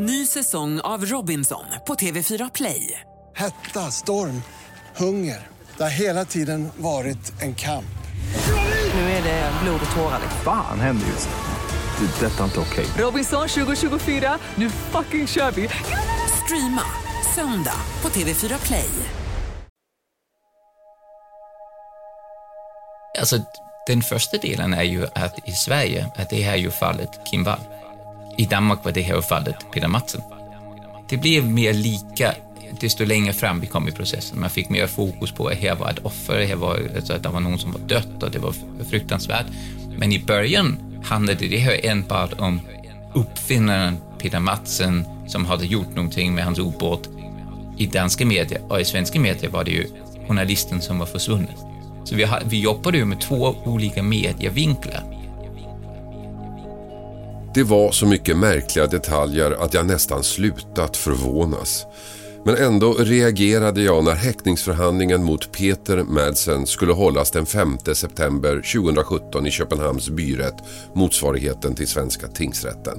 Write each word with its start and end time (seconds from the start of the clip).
Ny 0.00 0.26
säsong 0.26 0.80
av 0.80 1.04
Robinson 1.06 1.64
på 1.86 1.94
TV4 1.94 2.50
Play. 2.54 3.00
Hetta, 3.36 3.90
storm, 3.90 4.42
hunger. 4.96 5.46
Det 5.76 5.82
har 5.82 5.90
hela 5.90 6.24
tiden 6.24 6.68
varit 6.76 7.42
en 7.42 7.54
kamp. 7.54 7.98
Nu 8.94 9.00
är 9.00 9.22
det 9.22 9.52
blod 9.62 9.80
och 9.90 9.96
tårar. 9.96 10.20
Fan 10.44 10.80
händer 10.80 11.06
just 11.06 11.28
nu. 11.28 12.06
Det. 12.06 12.26
är 12.26 12.30
Detta 12.30 12.40
är 12.40 12.44
inte 12.44 12.60
okej. 12.60 12.86
Robinson 12.98 13.48
2024, 13.48 14.38
nu 14.54 14.70
fucking 14.70 15.26
kör 15.26 15.50
vi! 15.50 15.68
Streama 16.44 16.82
söndag 17.34 17.80
på 18.00 18.08
TV4 18.08 18.66
Play. 18.66 18.90
Alltså, 23.18 23.36
den 23.86 24.02
första 24.02 24.36
delen 24.36 24.74
är 24.74 24.82
ju 24.82 25.06
att 25.14 25.48
i 25.48 25.52
Sverige, 25.52 26.06
att 26.16 26.30
det 26.30 26.42
här 26.42 26.52
är 26.52 26.56
ju 26.56 26.70
fallet 26.70 27.10
Kim 27.30 27.44
Wall. 27.44 27.60
I 28.38 28.44
Danmark 28.44 28.84
var 28.84 28.92
det 28.92 29.02
här 29.02 29.20
fallet 29.20 29.56
Peter 29.72 29.88
Madsen. 29.88 30.22
Det 31.08 31.16
blev 31.16 31.44
mer 31.50 31.72
lika 31.72 32.34
desto 32.80 33.04
längre 33.04 33.32
fram 33.32 33.60
vi 33.60 33.66
kom 33.66 33.88
i 33.88 33.92
processen. 33.92 34.40
Man 34.40 34.50
fick 34.50 34.68
mer 34.68 34.86
fokus 34.86 35.32
på 35.32 35.46
att 35.46 35.54
här 35.54 35.74
var 35.74 35.90
ett 35.90 35.98
offer, 35.98 36.44
här 36.44 36.56
var, 36.56 36.80
alltså, 36.96 37.12
att 37.12 37.22
det 37.22 37.28
var 37.28 37.40
någon 37.40 37.58
som 37.58 37.72
var 37.72 37.80
dött 37.80 38.22
och 38.22 38.30
det 38.30 38.38
var 38.38 38.54
fruktansvärt. 38.90 39.46
Men 39.96 40.12
i 40.12 40.18
början 40.18 40.78
handlade 41.04 41.48
det 41.48 41.58
här 41.58 41.86
enbart 41.86 42.40
om 42.40 42.60
uppfinnaren 43.14 43.96
Peter 44.18 44.40
Madsen 44.40 45.04
som 45.26 45.46
hade 45.46 45.66
gjort 45.66 45.94
någonting 45.94 46.34
med 46.34 46.44
hans 46.44 46.58
ubåt 46.58 47.08
i 47.76 47.86
danska 47.86 48.26
medier 48.26 48.62
och 48.68 48.80
i 48.80 48.84
svenska 48.84 49.20
medier 49.20 49.50
var 49.50 49.64
det 49.64 49.70
ju 49.70 49.86
journalisten 50.28 50.80
som 50.80 50.98
var 50.98 51.06
försvunnen. 51.06 51.54
Så 52.04 52.14
vi, 52.14 52.24
har, 52.24 52.42
vi 52.44 52.60
jobbade 52.60 52.98
ju 52.98 53.04
med 53.04 53.20
två 53.20 53.56
olika 53.64 54.02
medievinklar. 54.02 55.17
Det 57.58 57.64
var 57.64 57.92
så 57.92 58.06
mycket 58.06 58.36
märkliga 58.36 58.86
detaljer 58.86 59.50
att 59.50 59.74
jag 59.74 59.86
nästan 59.86 60.22
slutat 60.24 60.96
förvånas. 60.96 61.86
Men 62.44 62.56
ändå 62.56 62.92
reagerade 62.92 63.82
jag 63.82 64.04
när 64.04 64.14
häktningsförhandlingen 64.14 65.24
mot 65.24 65.52
Peter 65.52 66.02
Madsen 66.02 66.66
skulle 66.66 66.92
hållas 66.92 67.30
den 67.30 67.46
5 67.46 67.78
september 67.94 68.54
2017 68.54 69.46
i 69.46 69.50
Köpenhamns 69.50 70.10
byrätt, 70.10 70.54
motsvarigheten 70.94 71.74
till 71.74 71.88
svenska 71.88 72.28
tingsrätten. 72.28 72.98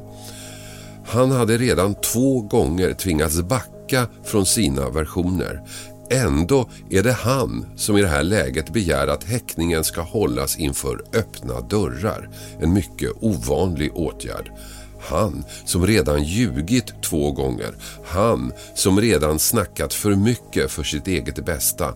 Han 1.06 1.32
hade 1.32 1.58
redan 1.58 1.96
två 1.96 2.42
gånger 2.42 2.94
tvingats 2.94 3.42
backa 3.42 4.08
från 4.24 4.46
sina 4.46 4.90
versioner. 4.90 5.62
Ändå 6.10 6.70
är 6.90 7.04
det 7.04 7.12
han 7.12 7.66
som 7.76 7.98
i 7.98 8.02
det 8.02 8.08
här 8.08 8.24
läget 8.24 8.74
begär 8.74 9.08
att 9.08 9.24
häckningen 9.24 9.84
ska 9.84 10.02
hållas 10.02 10.58
inför 10.58 11.04
öppna 11.14 11.62
dörrar. 11.62 12.30
En 12.62 12.74
mycket 12.74 13.12
ovanlig 13.22 13.96
åtgärd. 13.96 14.52
Han 15.00 15.44
som 15.66 15.88
redan 15.88 16.24
ljugit 16.24 17.04
två 17.04 17.32
gånger. 17.32 17.76
Han 18.06 18.52
som 18.76 19.02
redan 19.02 19.40
snackat 19.40 19.94
för 19.94 20.16
mycket 20.16 20.72
för 20.72 20.84
sitt 20.84 21.08
eget 21.08 21.46
bästa. 21.46 21.94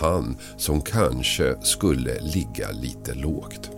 Han 0.00 0.36
som 0.56 0.80
kanske 0.80 1.56
skulle 1.62 2.20
ligga 2.20 2.70
lite 2.70 3.14
lågt. 3.14 3.75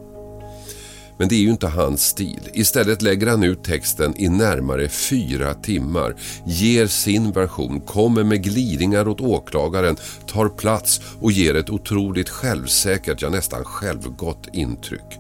Men 1.18 1.28
det 1.28 1.34
är 1.34 1.40
ju 1.40 1.50
inte 1.50 1.66
hans 1.66 2.06
stil. 2.06 2.40
Istället 2.52 3.02
lägger 3.02 3.26
han 3.26 3.44
ut 3.44 3.64
texten 3.64 4.14
i 4.16 4.28
närmare 4.28 4.88
fyra 4.88 5.54
timmar, 5.54 6.14
ger 6.46 6.86
sin 6.86 7.32
version, 7.32 7.80
kommer 7.80 8.24
med 8.24 8.42
glidningar 8.44 9.08
åt 9.08 9.20
åklagaren, 9.20 9.96
tar 10.26 10.48
plats 10.48 11.00
och 11.20 11.32
ger 11.32 11.54
ett 11.54 11.70
otroligt 11.70 12.28
självsäkert, 12.28 13.22
ja 13.22 13.28
nästan 13.28 13.64
självgott 13.64 14.48
intryck. 14.52 15.18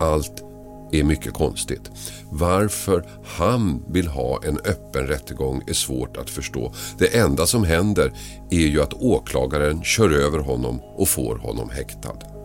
Allt 0.00 0.42
är 0.92 1.04
mycket 1.04 1.32
konstigt. 1.32 1.90
Varför 2.30 3.04
han 3.24 3.82
vill 3.88 4.08
ha 4.08 4.40
en 4.44 4.58
öppen 4.58 5.06
rättegång 5.06 5.62
är 5.66 5.72
svårt 5.72 6.16
att 6.16 6.30
förstå. 6.30 6.72
Det 6.98 7.16
enda 7.16 7.46
som 7.46 7.64
händer 7.64 8.12
är 8.50 8.66
ju 8.66 8.82
att 8.82 8.94
åklagaren 8.94 9.82
kör 9.84 10.10
över 10.10 10.38
honom 10.38 10.80
och 10.96 11.08
får 11.08 11.36
honom 11.36 11.70
häktad. 11.70 12.37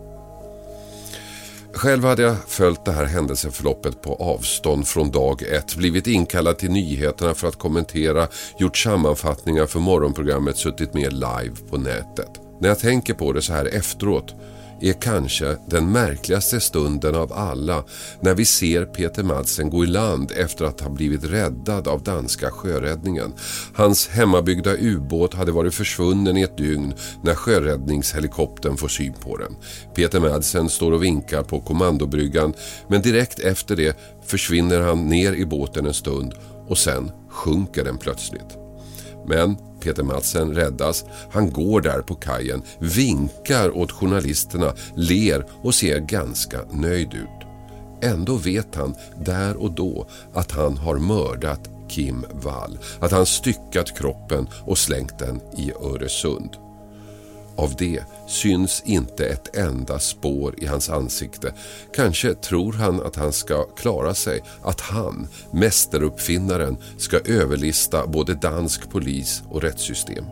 Själv 1.76 2.04
hade 2.04 2.22
jag 2.22 2.36
följt 2.46 2.84
det 2.84 2.92
här 2.92 3.04
händelseförloppet 3.04 4.02
på 4.02 4.14
avstånd 4.14 4.86
från 4.86 5.10
dag 5.10 5.42
ett, 5.42 5.76
blivit 5.76 6.06
inkallad 6.06 6.58
till 6.58 6.70
nyheterna 6.70 7.34
för 7.34 7.48
att 7.48 7.58
kommentera, 7.58 8.28
gjort 8.58 8.76
sammanfattningar 8.76 9.66
för 9.66 9.80
morgonprogrammet, 9.80 10.56
suttit 10.56 10.94
med 10.94 11.12
live 11.12 11.56
på 11.70 11.76
nätet. 11.76 12.30
När 12.60 12.68
jag 12.68 12.78
tänker 12.78 13.14
på 13.14 13.32
det 13.32 13.42
så 13.42 13.52
här 13.52 13.64
efteråt 13.64 14.34
är 14.80 14.92
kanske 14.92 15.56
den 15.66 15.92
märkligaste 15.92 16.60
stunden 16.60 17.14
av 17.14 17.32
alla 17.32 17.84
när 18.20 18.34
vi 18.34 18.44
ser 18.44 18.84
Peter 18.84 19.22
Madsen 19.22 19.70
gå 19.70 19.84
i 19.84 19.86
land 19.86 20.32
efter 20.36 20.64
att 20.64 20.80
ha 20.80 20.90
blivit 20.90 21.24
räddad 21.24 21.88
av 21.88 22.02
danska 22.02 22.50
sjöräddningen. 22.50 23.32
Hans 23.74 24.08
hemmabyggda 24.08 24.76
ubåt 24.76 25.34
hade 25.34 25.52
varit 25.52 25.74
försvunnen 25.74 26.36
i 26.36 26.42
ett 26.42 26.58
dygn 26.58 26.94
när 27.22 27.34
sjöräddningshelikoptern 27.34 28.76
får 28.76 28.88
syn 28.88 29.14
på 29.20 29.36
den. 29.36 29.56
Peter 29.94 30.20
Madsen 30.20 30.68
står 30.68 30.92
och 30.92 31.04
vinkar 31.04 31.42
på 31.42 31.60
kommandobryggan 31.60 32.54
men 32.88 33.02
direkt 33.02 33.38
efter 33.38 33.76
det 33.76 33.98
försvinner 34.26 34.80
han 34.80 35.08
ner 35.08 35.32
i 35.32 35.46
båten 35.46 35.86
en 35.86 35.94
stund 35.94 36.34
och 36.68 36.78
sen 36.78 37.10
sjunker 37.28 37.84
den 37.84 37.98
plötsligt. 37.98 38.58
Men 39.26 39.56
Peter 39.84 40.02
Madsen 40.02 40.54
räddas. 40.54 41.04
Han 41.32 41.50
går 41.50 41.80
där 41.80 42.00
på 42.00 42.14
kajen, 42.14 42.62
vinkar 42.78 43.76
åt 43.76 43.92
journalisterna, 43.92 44.72
ler 44.94 45.46
och 45.62 45.74
ser 45.74 45.98
ganska 45.98 46.58
nöjd 46.72 47.14
ut. 47.14 47.44
Ändå 48.02 48.36
vet 48.36 48.74
han 48.74 48.94
där 49.24 49.56
och 49.56 49.70
då 49.70 50.06
att 50.34 50.50
han 50.50 50.76
har 50.76 50.98
mördat 50.98 51.70
Kim 51.88 52.24
Wall. 52.32 52.78
Att 53.00 53.12
han 53.12 53.26
styckat 53.26 53.98
kroppen 53.98 54.48
och 54.66 54.78
slängt 54.78 55.18
den 55.18 55.40
i 55.56 55.72
Öresund. 55.72 56.63
Av 57.56 57.74
det 57.78 58.02
syns 58.26 58.82
inte 58.86 59.26
ett 59.26 59.56
enda 59.56 59.98
spår 59.98 60.54
i 60.58 60.66
hans 60.66 60.90
ansikte. 60.90 61.54
Kanske 61.94 62.34
tror 62.34 62.72
han 62.72 63.02
att 63.02 63.16
han 63.16 63.32
ska 63.32 63.64
klara 63.64 64.14
sig, 64.14 64.40
att 64.62 64.80
han, 64.80 65.28
mästeruppfinnaren, 65.52 66.76
ska 66.96 67.18
överlista 67.18 68.06
både 68.06 68.34
dansk 68.34 68.90
polis 68.90 69.42
och 69.50 69.62
rättssystem. 69.62 70.24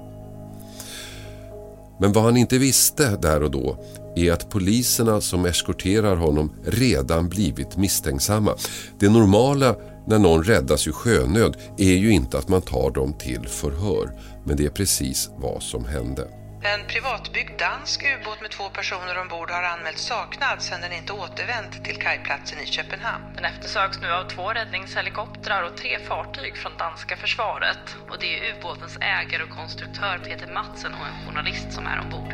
Men 2.01 2.13
vad 2.13 2.25
han 2.25 2.37
inte 2.37 2.59
visste 2.59 3.17
där 3.17 3.43
och 3.43 3.51
då 3.51 3.77
är 4.17 4.33
att 4.33 4.51
poliserna 4.51 5.21
som 5.21 5.47
eskorterar 5.47 6.17
honom 6.17 6.53
redan 6.65 7.29
blivit 7.29 7.77
misstänksamma. 7.77 8.55
Det 8.99 9.09
normala 9.09 9.77
när 10.07 10.19
någon 10.19 10.45
räddas 10.45 10.87
ur 10.87 10.93
sjönöd 10.93 11.57
är 11.79 11.95
ju 11.95 12.11
inte 12.11 12.39
att 12.39 12.49
man 12.49 12.63
tar 12.63 12.91
dem 12.91 13.13
till 13.13 13.49
förhör, 13.49 14.11
men 14.45 14.57
det 14.57 14.65
är 14.65 14.71
precis 14.71 15.31
vad 15.37 15.63
som 15.63 15.85
hände. 15.85 16.42
En 16.65 16.87
privatbyggd 16.87 17.59
dansk 17.59 17.99
ubåt 18.13 18.41
med 18.41 18.51
två 18.51 18.69
personer 18.79 19.21
ombord 19.23 19.51
har 19.51 19.63
anmälts 19.63 20.05
saknad 20.13 20.63
sedan 20.63 20.81
den 20.81 20.93
inte 20.93 21.13
återvänt 21.13 21.85
till 21.85 21.97
kajplatsen 21.97 22.59
i 22.65 22.67
Köpenhamn. 22.67 23.25
Den 23.37 23.45
eftersöks 23.45 24.01
nu 24.03 24.09
av 24.19 24.25
två 24.35 24.47
räddningshelikoptrar 24.59 25.63
och 25.63 25.77
tre 25.77 25.99
fartyg 26.09 26.57
från 26.57 26.73
danska 26.79 27.17
försvaret. 27.17 27.85
Och 28.11 28.17
det 28.21 28.31
är 28.39 28.41
ubåtens 28.53 28.97
ägare 28.97 29.43
och 29.43 29.57
konstruktör 29.61 30.21
Peter 30.25 30.53
Madsen 30.55 30.93
och 30.99 31.07
en 31.11 31.19
journalist 31.27 31.73
som 31.73 31.87
är 31.87 32.01
ombord. 32.01 32.33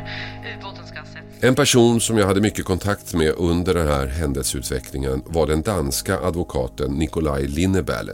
Ubåten 0.53 0.87
ska 0.87 0.99
ha 0.99 1.05
setts... 1.05 1.43
En 1.43 1.55
person 1.55 2.01
som 2.01 2.17
jag 2.17 2.27
hade 2.27 2.41
mycket 2.41 2.65
kontakt 2.65 3.13
med 3.13 3.33
under 3.37 3.73
den 3.73 3.87
här 3.87 4.07
händelseutvecklingen 4.07 5.23
var 5.25 5.47
den 5.47 5.61
danska 5.61 6.19
advokaten 6.19 6.91
Nikolaj 6.91 7.47
Linneberle. 7.47 8.13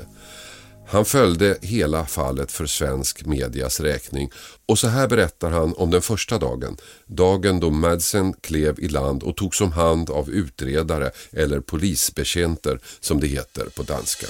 Han 0.87 1.05
följde 1.05 1.57
hela 1.61 2.05
fallet 2.05 2.51
för 2.51 2.65
svensk 2.65 3.25
medias 3.25 3.79
räkning 3.79 4.29
och 4.65 4.79
så 4.79 4.87
här 4.87 5.07
berättar 5.07 5.51
han 5.51 5.73
om 5.73 5.91
den 5.91 6.01
första 6.01 6.37
dagen. 6.37 6.77
Dagen 7.05 7.59
då 7.59 7.69
Madsen 7.69 8.33
klev 8.33 8.79
i 8.79 8.87
land 8.87 9.23
och 9.23 9.35
togs 9.35 9.61
om 9.61 9.71
hand 9.71 10.09
av 10.09 10.29
utredare 10.29 11.11
eller 11.31 11.59
polisbetjänter 11.59 12.79
som 12.99 13.19
det 13.19 13.27
heter 13.27 13.65
på 13.75 13.83
danska. 13.83 14.27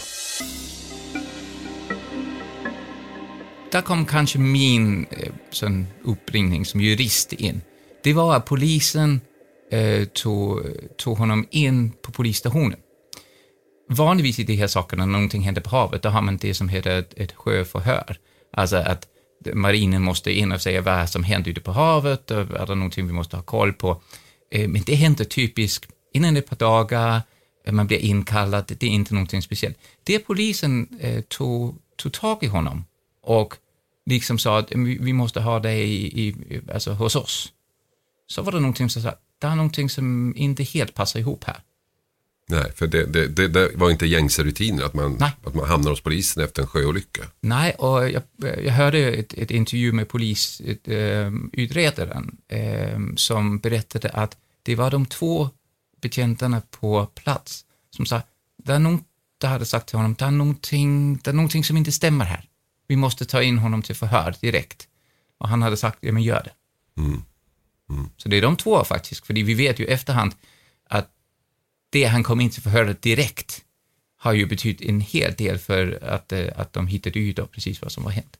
Där 3.71 3.81
kom 3.81 4.05
kanske 4.05 4.39
min 4.39 5.05
eh, 5.05 5.33
sån 5.51 5.87
uppringning 6.03 6.65
som 6.65 6.81
jurist 6.81 7.33
in. 7.33 7.61
Det 8.03 8.13
var 8.13 8.35
att 8.35 8.45
polisen 8.45 9.21
eh, 9.71 10.05
tog, 10.05 10.61
tog 10.97 11.17
honom 11.17 11.47
in 11.51 11.91
på 11.91 12.11
polisstationen 12.11 12.79
vanligtvis 13.89 14.39
i 14.39 14.43
de 14.43 14.55
här 14.55 14.67
sakerna, 14.67 15.05
när 15.05 15.11
någonting 15.11 15.41
händer 15.41 15.61
på 15.61 15.69
havet, 15.69 16.01
då 16.01 16.09
har 16.09 16.21
man 16.21 16.37
det 16.37 16.53
som 16.53 16.69
heter 16.69 16.99
ett, 16.99 17.13
ett 17.17 17.31
sjöförhör. 17.31 18.17
Alltså 18.53 18.75
att 18.75 19.07
marinen 19.53 20.01
måste 20.01 20.31
in 20.31 20.51
och 20.51 20.61
säga 20.61 20.81
vad 20.81 21.09
som 21.09 21.23
händer 21.23 21.51
ute 21.51 21.61
på 21.61 21.71
havet, 21.71 22.31
och 22.31 22.37
är 22.37 22.65
det 22.65 22.75
någonting 22.75 23.07
vi 23.07 23.13
måste 23.13 23.35
ha 23.35 23.43
koll 23.43 23.73
på. 23.73 24.01
Eh, 24.51 24.67
men 24.67 24.81
det 24.85 24.95
händer 24.95 25.25
typiskt 25.25 25.91
innan 26.13 26.37
ett 26.37 26.49
par 26.49 26.55
dagar, 26.55 27.21
eh, 27.65 27.73
man 27.73 27.87
blir 27.87 27.97
inkallad, 27.97 28.65
det 28.67 28.85
är 28.85 28.89
inte 28.89 29.13
någonting 29.13 29.41
speciellt. 29.41 29.77
Det 30.03 30.19
polisen 30.19 30.87
eh, 30.99 31.21
tog, 31.21 31.77
tog 31.97 32.13
tag 32.13 32.43
i 32.43 32.47
honom 32.47 32.85
och 33.21 33.55
liksom 34.05 34.37
sa 34.37 34.59
att 34.59 34.71
vi 34.75 35.13
måste 35.13 35.41
ha 35.41 35.59
dig 35.59 35.81
i, 35.91 36.27
i, 36.27 36.61
alltså 36.73 36.93
hos 36.93 37.15
oss. 37.15 37.51
Så 38.27 38.41
var 38.41 38.51
det 38.51 38.59
någonting 38.59 38.89
som 38.89 39.01
sa, 39.01 39.13
det 39.39 39.47
är 39.47 39.55
någonting 39.55 39.89
som 39.89 40.33
inte 40.37 40.63
helt 40.63 40.93
passar 40.93 41.19
ihop 41.19 41.43
här. 41.43 41.59
Nej, 42.47 42.71
för 42.75 42.87
det, 42.87 43.05
det, 43.05 43.27
det, 43.27 43.47
det 43.47 43.71
var 43.75 43.91
inte 43.91 44.05
gängse 44.05 44.43
rutiner 44.43 44.83
att 44.83 44.93
man, 44.93 45.17
Nej. 45.19 45.31
att 45.43 45.55
man 45.55 45.67
hamnar 45.67 45.89
hos 45.89 46.01
polisen 46.01 46.43
efter 46.43 46.61
en 46.61 46.67
sjöolycka. 46.67 47.23
Nej, 47.41 47.71
och 47.71 48.09
jag, 48.09 48.21
jag 48.37 48.73
hörde 48.73 48.99
ett, 48.99 49.33
ett 49.33 49.51
intervju 49.51 49.91
med 49.91 50.09
polisutredaren 50.09 52.37
eh, 52.47 52.99
som 53.15 53.59
berättade 53.59 54.09
att 54.09 54.37
det 54.63 54.75
var 54.75 54.91
de 54.91 55.05
två 55.05 55.49
betjänterna 56.01 56.61
på 56.71 57.05
plats 57.05 57.65
som 57.95 58.05
sa, 58.05 58.21
det 58.63 58.73
är 58.73 58.79
någon, 58.79 59.03
det 59.37 59.47
hade 59.47 59.65
sagt 59.65 59.87
till 59.87 59.97
honom, 59.97 60.15
det 60.19 60.25
är, 60.25 60.31
någonting, 60.31 61.19
det 61.23 61.29
är 61.29 61.33
någonting 61.33 61.63
som 61.63 61.77
inte 61.77 61.91
stämmer 61.91 62.25
här. 62.25 62.49
Vi 62.87 62.95
måste 62.95 63.25
ta 63.25 63.43
in 63.43 63.57
honom 63.57 63.81
till 63.81 63.95
förhör 63.95 64.35
direkt. 64.41 64.87
Och 65.37 65.49
han 65.49 65.61
hade 65.61 65.77
sagt, 65.77 65.97
ja 66.01 66.11
men 66.11 66.23
gör 66.23 66.43
det. 66.43 66.51
Så 68.17 68.29
det 68.29 68.37
är 68.37 68.41
de 68.41 68.55
två 68.55 68.83
faktiskt, 68.83 69.25
för 69.25 69.33
vi 69.33 69.53
vet 69.53 69.79
ju 69.79 69.85
efterhand 69.85 70.35
det 71.95 72.05
han 72.05 72.23
kom 72.23 72.41
in 72.41 72.49
till 72.49 72.61
förhöret 72.61 73.01
direkt 73.01 73.61
har 74.17 74.33
ju 74.33 74.45
betytt 74.45 74.81
en 74.81 75.01
hel 75.01 75.33
del 75.33 75.57
för 75.57 76.03
att, 76.03 76.31
eh, 76.31 76.47
att 76.55 76.73
de 76.73 76.87
hittade 76.87 77.19
ut 77.19 77.35
då 77.35 77.45
precis 77.45 77.81
vad 77.81 77.91
som 77.91 78.03
var 78.03 78.11
hänt. 78.11 78.37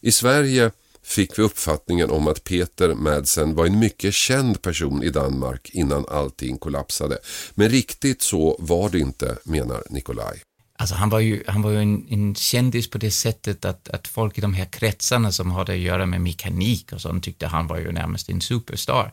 I 0.00 0.12
Sverige 0.12 0.70
fick 1.02 1.38
vi 1.38 1.42
uppfattningen 1.42 2.10
om 2.10 2.28
att 2.28 2.44
Peter 2.44 2.94
Madsen 2.94 3.54
var 3.54 3.66
en 3.66 3.78
mycket 3.78 4.14
känd 4.14 4.62
person 4.62 5.02
i 5.02 5.10
Danmark 5.10 5.70
innan 5.72 6.04
allting 6.08 6.58
kollapsade. 6.58 7.18
Men 7.54 7.68
riktigt 7.68 8.22
så 8.22 8.56
var 8.58 8.90
det 8.90 8.98
inte, 8.98 9.36
menar 9.44 9.82
Nikolaj. 9.90 10.42
Alltså 10.78 10.94
han 10.94 11.10
var 11.10 11.20
ju, 11.20 11.42
han 11.46 11.62
var 11.62 11.70
ju 11.70 11.78
en, 11.78 12.06
en 12.08 12.34
kändis 12.34 12.90
på 12.90 12.98
det 12.98 13.10
sättet 13.10 13.64
att, 13.64 13.88
att 13.88 14.08
folk 14.08 14.38
i 14.38 14.40
de 14.40 14.54
här 14.54 14.64
kretsarna 14.64 15.32
som 15.32 15.50
hade 15.50 15.72
att 15.72 15.78
göra 15.78 16.06
med 16.06 16.20
mekanik 16.20 16.92
och 16.92 17.00
sånt 17.00 17.24
tyckte 17.24 17.46
han 17.46 17.66
var 17.66 17.78
ju 17.78 17.92
närmast 17.92 18.28
en 18.28 18.40
superstar. 18.40 19.12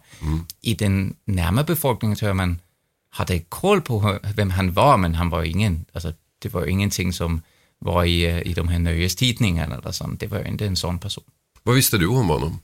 I 0.62 0.74
den 0.74 1.16
närmare 1.26 1.66
befolkningen 1.66 2.18
jag 2.22 2.36
man 2.36 2.60
hade 3.12 3.40
koll 3.40 3.81
på 3.81 4.00
hur- 4.00 4.34
vem 4.36 4.50
han 4.50 4.74
var, 4.74 4.98
men 4.98 5.16
han 5.16 5.30
var 5.30 5.44
ingen, 5.44 5.86
alltså 5.94 6.13
det 6.40 6.54
var 6.54 6.66
ingenting 6.66 7.13
som 7.13 7.42
var 7.80 8.04
i, 8.04 8.25
eh, 8.25 8.42
i 8.42 8.54
de 8.54 8.68
här 8.68 8.80
nöjestidningarna 8.80 9.75
eller 9.75 9.92
sånt. 9.92 10.19
Det 10.19 10.28
var 10.28 10.48
inte 10.48 10.66
en 10.66 10.75
sån 10.75 11.00
person. 11.00 11.24
Vad 11.63 11.75
visste 11.75 11.98
du 11.98 12.08
om 12.08 12.30
honom? 12.30 12.60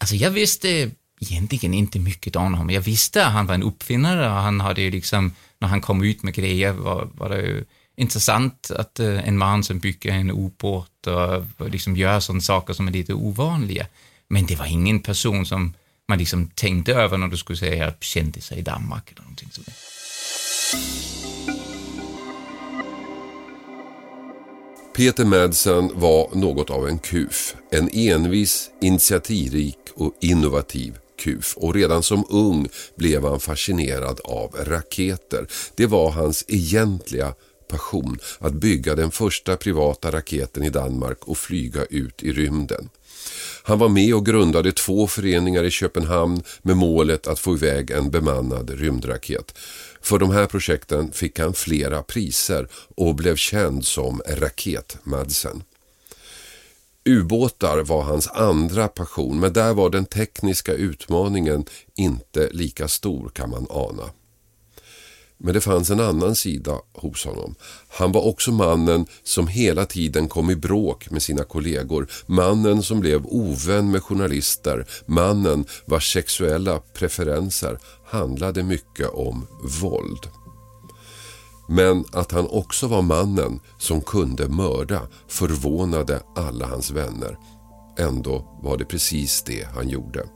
Alltså 0.00 0.16
jag 0.16 0.30
visste 0.30 0.90
egentligen 1.20 1.74
inte 1.74 1.98
mycket 1.98 2.36
om 2.36 2.42
honom. 2.42 2.70
Jag 2.70 2.80
visste 2.80 3.26
att 3.26 3.32
han 3.32 3.46
var 3.46 3.54
en 3.54 3.62
uppfinnare 3.62 4.26
och 4.26 4.42
han 4.42 4.60
hade 4.60 4.82
ju 4.82 4.90
liksom, 4.90 5.32
när 5.58 5.68
han 5.68 5.80
kom 5.80 6.02
ut 6.02 6.22
med 6.22 6.34
grejer 6.34 6.72
var, 6.72 7.08
var 7.14 7.28
det 7.28 7.40
ju 7.40 7.64
intressant 7.96 8.70
att 8.70 8.98
en 9.00 9.38
man 9.38 9.64
som 9.64 9.78
bygger 9.78 10.12
en 10.12 10.30
ubåt 10.30 11.06
och 11.58 11.70
liksom 11.70 11.96
gör 11.96 12.20
sådana 12.20 12.40
saker 12.40 12.74
som 12.74 12.88
är 12.88 12.92
lite 12.92 13.14
ovanliga. 13.14 13.86
Men 14.28 14.46
det 14.46 14.56
var 14.56 14.66
ingen 14.66 15.00
person 15.00 15.46
som 15.46 15.74
man 16.08 16.18
liksom 16.18 16.50
tänkte 16.54 16.94
över 16.94 17.18
när 17.18 17.28
du 17.28 17.36
skulle 17.36 17.58
säga 17.58 17.94
kändisar 18.00 18.56
i 18.56 18.62
Danmark 18.62 19.10
eller 19.10 19.22
någonting 19.22 19.48
sånt. 19.52 19.68
Peter 24.96 25.24
Madsen 25.24 25.90
var 25.94 26.34
något 26.34 26.70
av 26.70 26.88
en 26.88 26.98
kuf. 26.98 27.56
En 27.70 27.90
envis, 27.92 28.70
initiativrik 28.80 29.78
och 29.94 30.14
innovativ 30.20 30.98
kuf. 31.18 31.56
Och 31.56 31.74
redan 31.74 32.02
som 32.02 32.24
ung 32.28 32.68
blev 32.96 33.24
han 33.24 33.40
fascinerad 33.40 34.20
av 34.24 34.56
raketer. 34.58 35.46
Det 35.74 35.86
var 35.86 36.10
hans 36.10 36.44
egentliga 36.48 37.34
passion 37.68 38.18
att 38.38 38.54
bygga 38.54 38.94
den 38.94 39.10
första 39.10 39.56
privata 39.56 40.10
raketen 40.10 40.62
i 40.62 40.70
Danmark 40.70 41.24
och 41.24 41.38
flyga 41.38 41.84
ut 41.84 42.22
i 42.22 42.32
rymden. 42.32 42.88
Han 43.62 43.78
var 43.78 43.88
med 43.88 44.14
och 44.14 44.26
grundade 44.26 44.72
två 44.72 45.06
föreningar 45.06 45.64
i 45.64 45.70
Köpenhamn 45.70 46.42
med 46.62 46.76
målet 46.76 47.26
att 47.26 47.38
få 47.38 47.54
iväg 47.54 47.90
en 47.90 48.10
bemannad 48.10 48.70
rymdraket. 48.70 49.58
För 50.00 50.18
de 50.18 50.30
här 50.30 50.46
projekten 50.46 51.12
fick 51.12 51.38
han 51.38 51.54
flera 51.54 52.02
priser 52.02 52.68
och 52.96 53.14
blev 53.14 53.36
känd 53.36 53.84
som 53.84 54.22
Raket-Madsen. 54.26 55.62
Ubåtar 57.04 57.78
var 57.78 58.02
hans 58.02 58.28
andra 58.28 58.88
passion 58.88 59.40
men 59.40 59.52
där 59.52 59.74
var 59.74 59.90
den 59.90 60.04
tekniska 60.06 60.72
utmaningen 60.72 61.64
inte 61.94 62.48
lika 62.52 62.88
stor 62.88 63.28
kan 63.28 63.50
man 63.50 63.66
ana. 63.70 64.10
Men 65.38 65.54
det 65.54 65.60
fanns 65.60 65.90
en 65.90 66.00
annan 66.00 66.34
sida 66.34 66.80
hos 66.92 67.24
honom. 67.24 67.54
Han 67.88 68.12
var 68.12 68.26
också 68.26 68.52
mannen 68.52 69.06
som 69.22 69.48
hela 69.48 69.86
tiden 69.86 70.28
kom 70.28 70.50
i 70.50 70.56
bråk 70.56 71.10
med 71.10 71.22
sina 71.22 71.44
kollegor. 71.44 72.08
Mannen 72.26 72.82
som 72.82 73.00
blev 73.00 73.26
ovän 73.26 73.90
med 73.90 74.02
journalister. 74.02 74.86
Mannen 75.06 75.64
vars 75.84 76.12
sexuella 76.12 76.78
preferenser 76.78 77.78
handlade 78.06 78.62
mycket 78.62 79.08
om 79.08 79.46
våld. 79.80 80.28
Men 81.68 82.04
att 82.12 82.32
han 82.32 82.46
också 82.46 82.86
var 82.86 83.02
mannen 83.02 83.60
som 83.78 84.00
kunde 84.00 84.48
mörda 84.48 85.08
förvånade 85.28 86.22
alla 86.36 86.66
hans 86.66 86.90
vänner. 86.90 87.38
Ändå 87.98 88.58
var 88.62 88.76
det 88.76 88.84
precis 88.84 89.42
det 89.42 89.68
han 89.74 89.88
gjorde. 89.88 90.26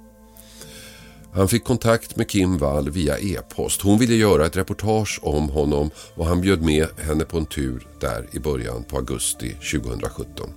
Han 1.35 1.49
fick 1.49 1.65
kontakt 1.65 2.17
med 2.17 2.29
Kim 2.29 2.59
Wall 2.59 2.91
via 2.91 3.19
e-post. 3.19 3.83
Hon 3.83 3.99
ville 3.99 4.15
göra 4.15 4.47
ett 4.47 4.57
reportage 4.57 5.21
om 5.23 5.49
honom 5.49 5.91
och 6.15 6.27
han 6.27 6.41
bjöd 6.41 6.63
med 6.63 6.87
henne 6.99 7.25
på 7.25 7.39
en 7.39 7.47
tur 7.47 7.87
där 8.01 8.27
i 8.33 8.39
början 8.39 8.85
på 8.85 8.97
augusti 8.97 9.51
2017. 9.51 10.51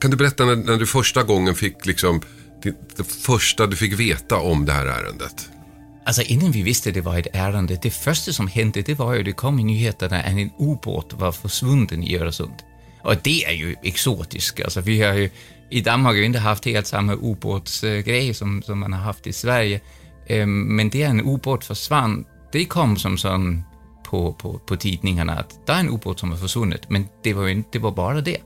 Kan 0.00 0.10
du 0.10 0.16
berätta 0.16 0.44
när, 0.44 0.56
när 0.56 0.76
du 0.76 0.86
första 0.86 1.22
gången 1.22 1.54
fick 1.54 1.86
liksom 1.86 2.20
det, 2.62 2.96
det 2.96 3.04
första 3.04 3.66
du 3.66 3.76
fick 3.76 4.00
veta 4.00 4.36
om 4.36 4.66
det 4.66 4.72
här 4.72 4.86
ärendet? 4.86 5.48
Alltså 6.04 6.22
innan 6.22 6.52
vi 6.52 6.62
visste 6.62 6.90
det 6.90 7.00
var 7.00 7.18
ett 7.18 7.26
ärende, 7.32 7.78
det 7.82 7.90
första 7.90 8.32
som 8.32 8.48
hände 8.48 8.82
det 8.82 8.94
var 8.94 9.14
ju, 9.14 9.22
det 9.22 9.32
kom 9.32 9.58
i 9.58 9.64
nyheterna 9.64 10.20
att 10.20 10.26
en 10.26 10.50
ubåt 10.58 11.12
var 11.12 11.32
försvunnen 11.32 12.02
i 12.02 12.16
Öresund. 12.16 12.54
Och 13.02 13.14
det 13.22 13.44
är 13.44 13.52
ju 13.52 13.76
exotiskt, 13.82 14.64
alltså 14.64 14.80
vi 14.80 15.02
har 15.02 15.14
ju, 15.14 15.30
i 15.70 15.80
Danmark 15.80 16.14
har 16.14 16.20
vi 16.20 16.24
inte 16.24 16.38
haft 16.38 16.64
helt 16.64 16.86
samma 16.86 17.14
ubåtsgrej 17.14 18.34
som, 18.34 18.62
som 18.62 18.78
man 18.78 18.92
har 18.92 19.00
haft 19.00 19.26
i 19.26 19.32
Sverige. 19.32 19.80
Ehm, 20.26 20.76
men 20.76 20.90
det 20.90 21.02
är 21.02 21.08
en 21.08 21.20
ubåt 21.20 21.64
försvann, 21.64 22.24
det 22.52 22.64
kom 22.64 22.96
som 22.96 23.18
sån 23.18 23.62
på, 24.04 24.32
på, 24.32 24.58
på 24.58 24.76
tidningarna 24.76 25.32
att 25.32 25.66
det 25.66 25.72
är 25.72 25.80
en 25.80 25.88
ubåt 25.88 26.20
som 26.20 26.30
har 26.30 26.38
försvunnit, 26.38 26.90
men 26.90 27.08
det 27.22 27.34
var 27.34 27.46
ju 27.46 27.62
det 27.72 27.78
var 27.78 27.90
bara 27.90 28.20
det. 28.20 28.40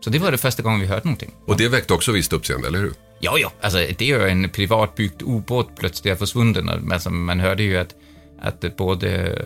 Så 0.00 0.10
det 0.10 0.18
var 0.18 0.30
det 0.30 0.38
första 0.38 0.62
gången 0.62 0.80
vi 0.80 0.86
hörde 0.86 1.04
någonting. 1.04 1.34
Och 1.46 1.56
det 1.56 1.68
väckte 1.68 1.94
också 1.94 2.12
visst 2.12 2.32
uppseende, 2.32 2.68
eller 2.68 2.78
hur? 2.78 2.92
Ja, 3.20 3.38
ja, 3.38 3.52
alltså 3.60 3.78
det 3.78 4.02
är 4.10 4.18
ju 4.18 4.28
en 4.28 4.48
privatbyggd 4.48 5.22
ubåt 5.22 5.76
plötsligt 5.76 6.12
är 6.12 6.16
försvunnen. 6.16 6.92
Alltså, 6.92 7.10
man 7.10 7.40
hörde 7.40 7.62
ju 7.62 7.76
att, 7.76 7.94
att 8.42 8.76
både 8.76 9.38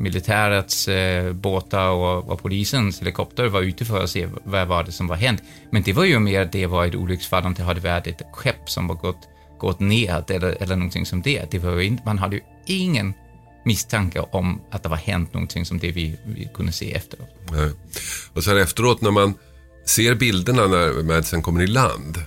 militärets 0.00 0.88
eh, 0.88 1.32
båtar 1.32 1.88
och, 1.88 2.28
och 2.28 2.42
polisens 2.42 3.00
helikopter 3.00 3.46
var 3.46 3.60
ute 3.60 3.84
för 3.84 4.04
att 4.04 4.10
se 4.10 4.28
vad 4.44 4.68
var 4.68 4.84
det 4.84 4.92
som 4.92 5.06
var 5.06 5.16
hänt. 5.16 5.42
Men 5.70 5.82
det 5.82 5.92
var 5.92 6.04
ju 6.04 6.18
mer 6.18 6.40
att 6.40 6.52
det 6.52 6.66
var 6.66 6.86
ett 6.86 6.94
olycksfall 6.94 7.46
om 7.46 7.54
det 7.54 7.62
hade 7.62 7.80
varit 7.80 8.06
ett 8.06 8.22
skepp 8.32 8.70
som 8.70 8.88
var 8.88 8.94
gått, 8.94 9.28
gått 9.58 9.80
ner 9.80 10.24
eller, 10.28 10.62
eller 10.62 10.76
någonting 10.76 11.06
som 11.06 11.22
det. 11.22 11.50
det 11.50 11.58
var 11.58 11.72
ju 11.72 11.84
inte, 11.84 12.02
man 12.06 12.18
hade 12.18 12.36
ju 12.36 12.42
ingen 12.66 13.14
misstanke 13.64 14.20
om 14.20 14.60
att 14.70 14.82
det 14.82 14.88
var 14.88 14.96
hänt 14.96 15.34
någonting 15.34 15.64
som 15.64 15.78
det 15.78 15.92
vi, 15.92 16.16
vi 16.24 16.50
kunde 16.54 16.72
se 16.72 16.92
efteråt. 16.92 17.28
Nej. 17.50 17.70
Och 18.32 18.44
sen 18.44 18.58
efteråt 18.58 19.00
när 19.00 19.10
man 19.10 19.34
ser 19.86 20.14
bilderna 20.14 20.66
när 20.66 21.02
Madsen 21.02 21.42
kommer 21.42 21.62
i 21.62 21.66
land 21.66 22.18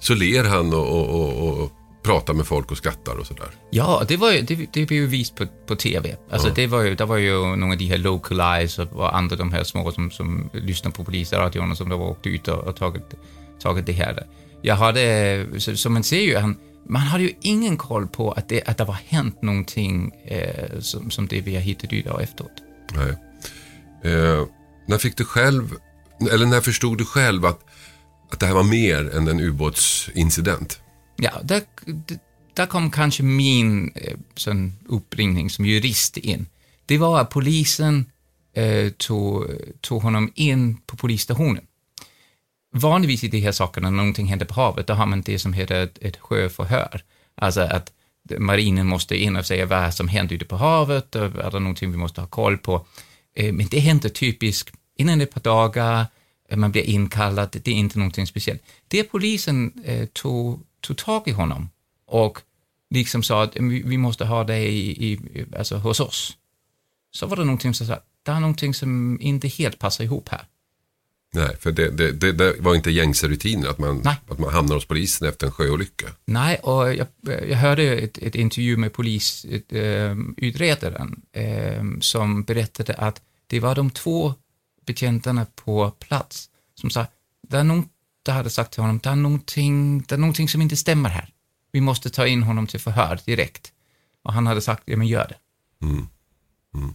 så 0.00 0.14
ler 0.14 0.44
han 0.44 0.74
och, 0.74 0.88
och, 0.88 1.14
och, 1.14 1.62
och 1.62 1.72
pratar 2.04 2.34
med 2.34 2.46
folk 2.46 2.70
och 2.70 2.76
skrattar 2.76 3.14
och 3.14 3.26
sådär. 3.26 3.50
Ja, 3.70 4.02
det 4.08 4.16
var 4.16 4.32
ju, 4.32 4.42
det, 4.42 4.54
det 4.54 4.86
blev 4.86 5.00
ju 5.00 5.06
vist 5.06 5.36
på, 5.36 5.46
på 5.66 5.76
TV. 5.76 6.16
Alltså 6.30 6.50
det 6.54 6.66
var 6.66 6.82
ju, 6.82 6.94
det 6.94 7.04
var 7.04 7.16
ju 7.16 7.56
några 7.56 7.72
av 7.72 7.78
de 7.78 7.86
här 7.86 7.98
localize 7.98 8.82
och, 8.82 9.16
andra 9.16 9.36
de 9.36 9.52
här 9.52 9.64
små 9.64 9.92
som, 9.92 10.10
som 10.10 10.50
lyssnar 10.52 10.90
på 10.90 11.04
polisradion 11.04 11.70
och 11.70 11.76
som 11.76 11.88
då 11.88 11.96
åkt 11.96 12.26
ut 12.26 12.48
och, 12.48 12.64
och 12.64 12.76
tagit, 12.76 13.14
tagit 13.60 13.86
det 13.86 13.92
här. 13.92 14.26
Jag 14.62 14.76
hade, 14.76 15.46
så 15.58 15.90
man 15.90 16.04
ser 16.04 16.20
ju, 16.20 16.36
han, 16.36 16.56
man 16.88 17.02
hade 17.02 17.24
ju 17.24 17.32
ingen 17.40 17.76
koll 17.76 18.06
på 18.06 18.32
att 18.32 18.48
det, 18.48 18.62
att 18.66 18.78
det 18.78 18.84
var 18.84 18.98
hänt 19.08 19.42
någonting 19.42 20.12
eh, 20.24 20.80
som, 20.80 21.10
som 21.10 21.26
det 21.26 21.40
vi 21.40 21.54
har 21.54 21.62
hittat 21.62 22.12
av 22.12 22.20
efteråt. 22.20 22.52
Nej. 22.94 23.10
Eh, 24.12 24.46
när 24.86 24.98
fick 24.98 25.16
du 25.16 25.24
själv, 25.24 25.74
eller 26.32 26.46
när 26.46 26.60
förstod 26.60 26.98
du 26.98 27.04
själv 27.04 27.46
att, 27.46 27.60
att 28.32 28.40
det 28.40 28.46
här 28.46 28.54
var 28.54 28.62
mer 28.62 29.16
än 29.16 29.28
en 29.28 29.40
ubåtsincident? 29.40 30.80
Ja, 31.16 31.32
där, 31.42 31.62
där 32.54 32.66
kom 32.66 32.90
kanske 32.90 33.22
min 33.22 33.92
eh, 33.94 34.16
sån 34.36 34.72
uppringning 34.86 35.50
som 35.50 35.66
jurist 35.66 36.16
in. 36.16 36.46
Det 36.86 36.98
var 36.98 37.20
att 37.20 37.30
polisen 37.30 38.10
eh, 38.52 38.90
tog, 38.90 39.46
tog 39.80 40.02
honom 40.02 40.32
in 40.34 40.76
på 40.76 40.96
polisstationen. 40.96 41.66
Vanligtvis 42.76 43.24
i 43.24 43.28
de 43.28 43.40
här 43.40 43.52
sakerna, 43.52 43.90
när 43.90 43.96
någonting 43.96 44.26
händer 44.26 44.46
på 44.46 44.54
havet, 44.54 44.86
då 44.86 44.94
har 44.94 45.06
man 45.06 45.22
det 45.22 45.38
som 45.38 45.52
heter 45.52 45.82
ett, 45.84 45.98
ett 46.00 46.16
sjöförhör. 46.16 47.02
Alltså 47.34 47.60
att 47.60 47.92
marinen 48.38 48.86
måste 48.86 49.16
in 49.16 49.36
och 49.36 49.46
säga 49.46 49.66
vad 49.66 49.94
som 49.94 50.08
händer 50.08 50.36
ute 50.36 50.44
på 50.44 50.56
havet, 50.56 51.14
och 51.14 51.24
är 51.24 51.50
det 51.50 51.60
någonting 51.60 51.90
vi 51.90 51.96
måste 51.96 52.20
ha 52.20 52.28
koll 52.28 52.58
på. 52.58 52.86
Eh, 53.36 53.52
men 53.52 53.66
det 53.66 53.78
händer 53.78 54.08
typiskt 54.08 54.76
innan 54.96 55.20
ett 55.20 55.34
par 55.34 55.40
dagar, 55.40 56.06
eh, 56.48 56.56
man 56.56 56.72
blir 56.72 56.82
inkallad, 56.82 57.60
det 57.64 57.70
är 57.70 57.74
inte 57.74 57.98
någonting 57.98 58.26
speciellt. 58.26 58.62
Det 58.88 59.04
polisen 59.04 59.72
eh, 59.84 60.06
tog, 60.06 60.60
tog 60.84 60.96
tag 60.96 61.28
i 61.28 61.30
honom 61.30 61.68
och 62.06 62.38
liksom 62.90 63.22
sa 63.22 63.42
att 63.42 63.56
vi, 63.56 63.98
måste 63.98 64.24
ha 64.24 64.44
dig 64.44 64.66
i, 64.66 65.12
i, 65.12 65.18
alltså 65.58 65.76
hos 65.76 66.00
oss, 66.00 66.36
så 67.10 67.26
var 67.26 67.36
det 67.36 67.44
någonting 67.44 67.74
som 67.74 67.86
sa, 67.86 68.00
det 68.22 68.30
är 68.30 68.40
någonting 68.40 68.74
som 68.74 69.18
inte 69.20 69.48
helt 69.48 69.78
passar 69.78 70.04
ihop 70.04 70.28
här. 70.28 70.46
Nej, 71.34 71.56
för 71.60 71.72
det, 71.72 71.90
det, 71.90 72.12
det, 72.12 72.32
det 72.32 72.54
var 72.60 72.74
inte 72.74 72.90
gängse 72.90 73.28
rutiner 73.28 73.68
att 73.68 73.78
man, 73.78 74.00
Nej. 74.04 74.16
att 74.28 74.38
man 74.38 74.52
hamnar 74.52 74.74
hos 74.74 74.86
polisen 74.86 75.28
efter 75.28 75.46
en 75.46 75.52
sjöolycka. 75.52 76.06
Nej, 76.24 76.56
och 76.56 76.94
jag, 76.94 77.06
jag 77.22 77.56
hörde 77.56 77.82
ett, 77.82 78.18
ett 78.18 78.34
intervju 78.34 78.76
med 78.76 78.92
polisutredaren 78.92 81.22
eh, 81.32 81.84
som 82.00 82.42
berättade 82.42 82.94
att 82.94 83.20
det 83.46 83.60
var 83.60 83.74
de 83.74 83.90
två 83.90 84.34
betjänterna 84.86 85.46
på 85.54 85.90
plats 85.90 86.50
som 86.74 86.90
sa, 86.90 87.06
det 87.48 87.56
är 87.56 87.64
någon, 87.64 87.88
det 88.24 88.32
hade 88.32 88.50
sagt 88.50 88.72
till 88.72 88.82
honom, 88.82 89.00
det 89.02 89.08
är, 89.08 89.16
någonting, 89.16 90.02
det 90.08 90.14
är 90.14 90.18
någonting 90.18 90.48
som 90.48 90.62
inte 90.62 90.76
stämmer 90.76 91.10
här. 91.10 91.30
Vi 91.72 91.80
måste 91.80 92.10
ta 92.10 92.26
in 92.26 92.42
honom 92.42 92.66
till 92.66 92.80
förhör 92.80 93.20
direkt. 93.24 93.72
Och 94.22 94.32
han 94.32 94.46
hade 94.46 94.60
sagt, 94.60 94.82
ja 94.86 94.96
men 94.96 95.06
gör 95.06 95.28
det. 95.28 95.36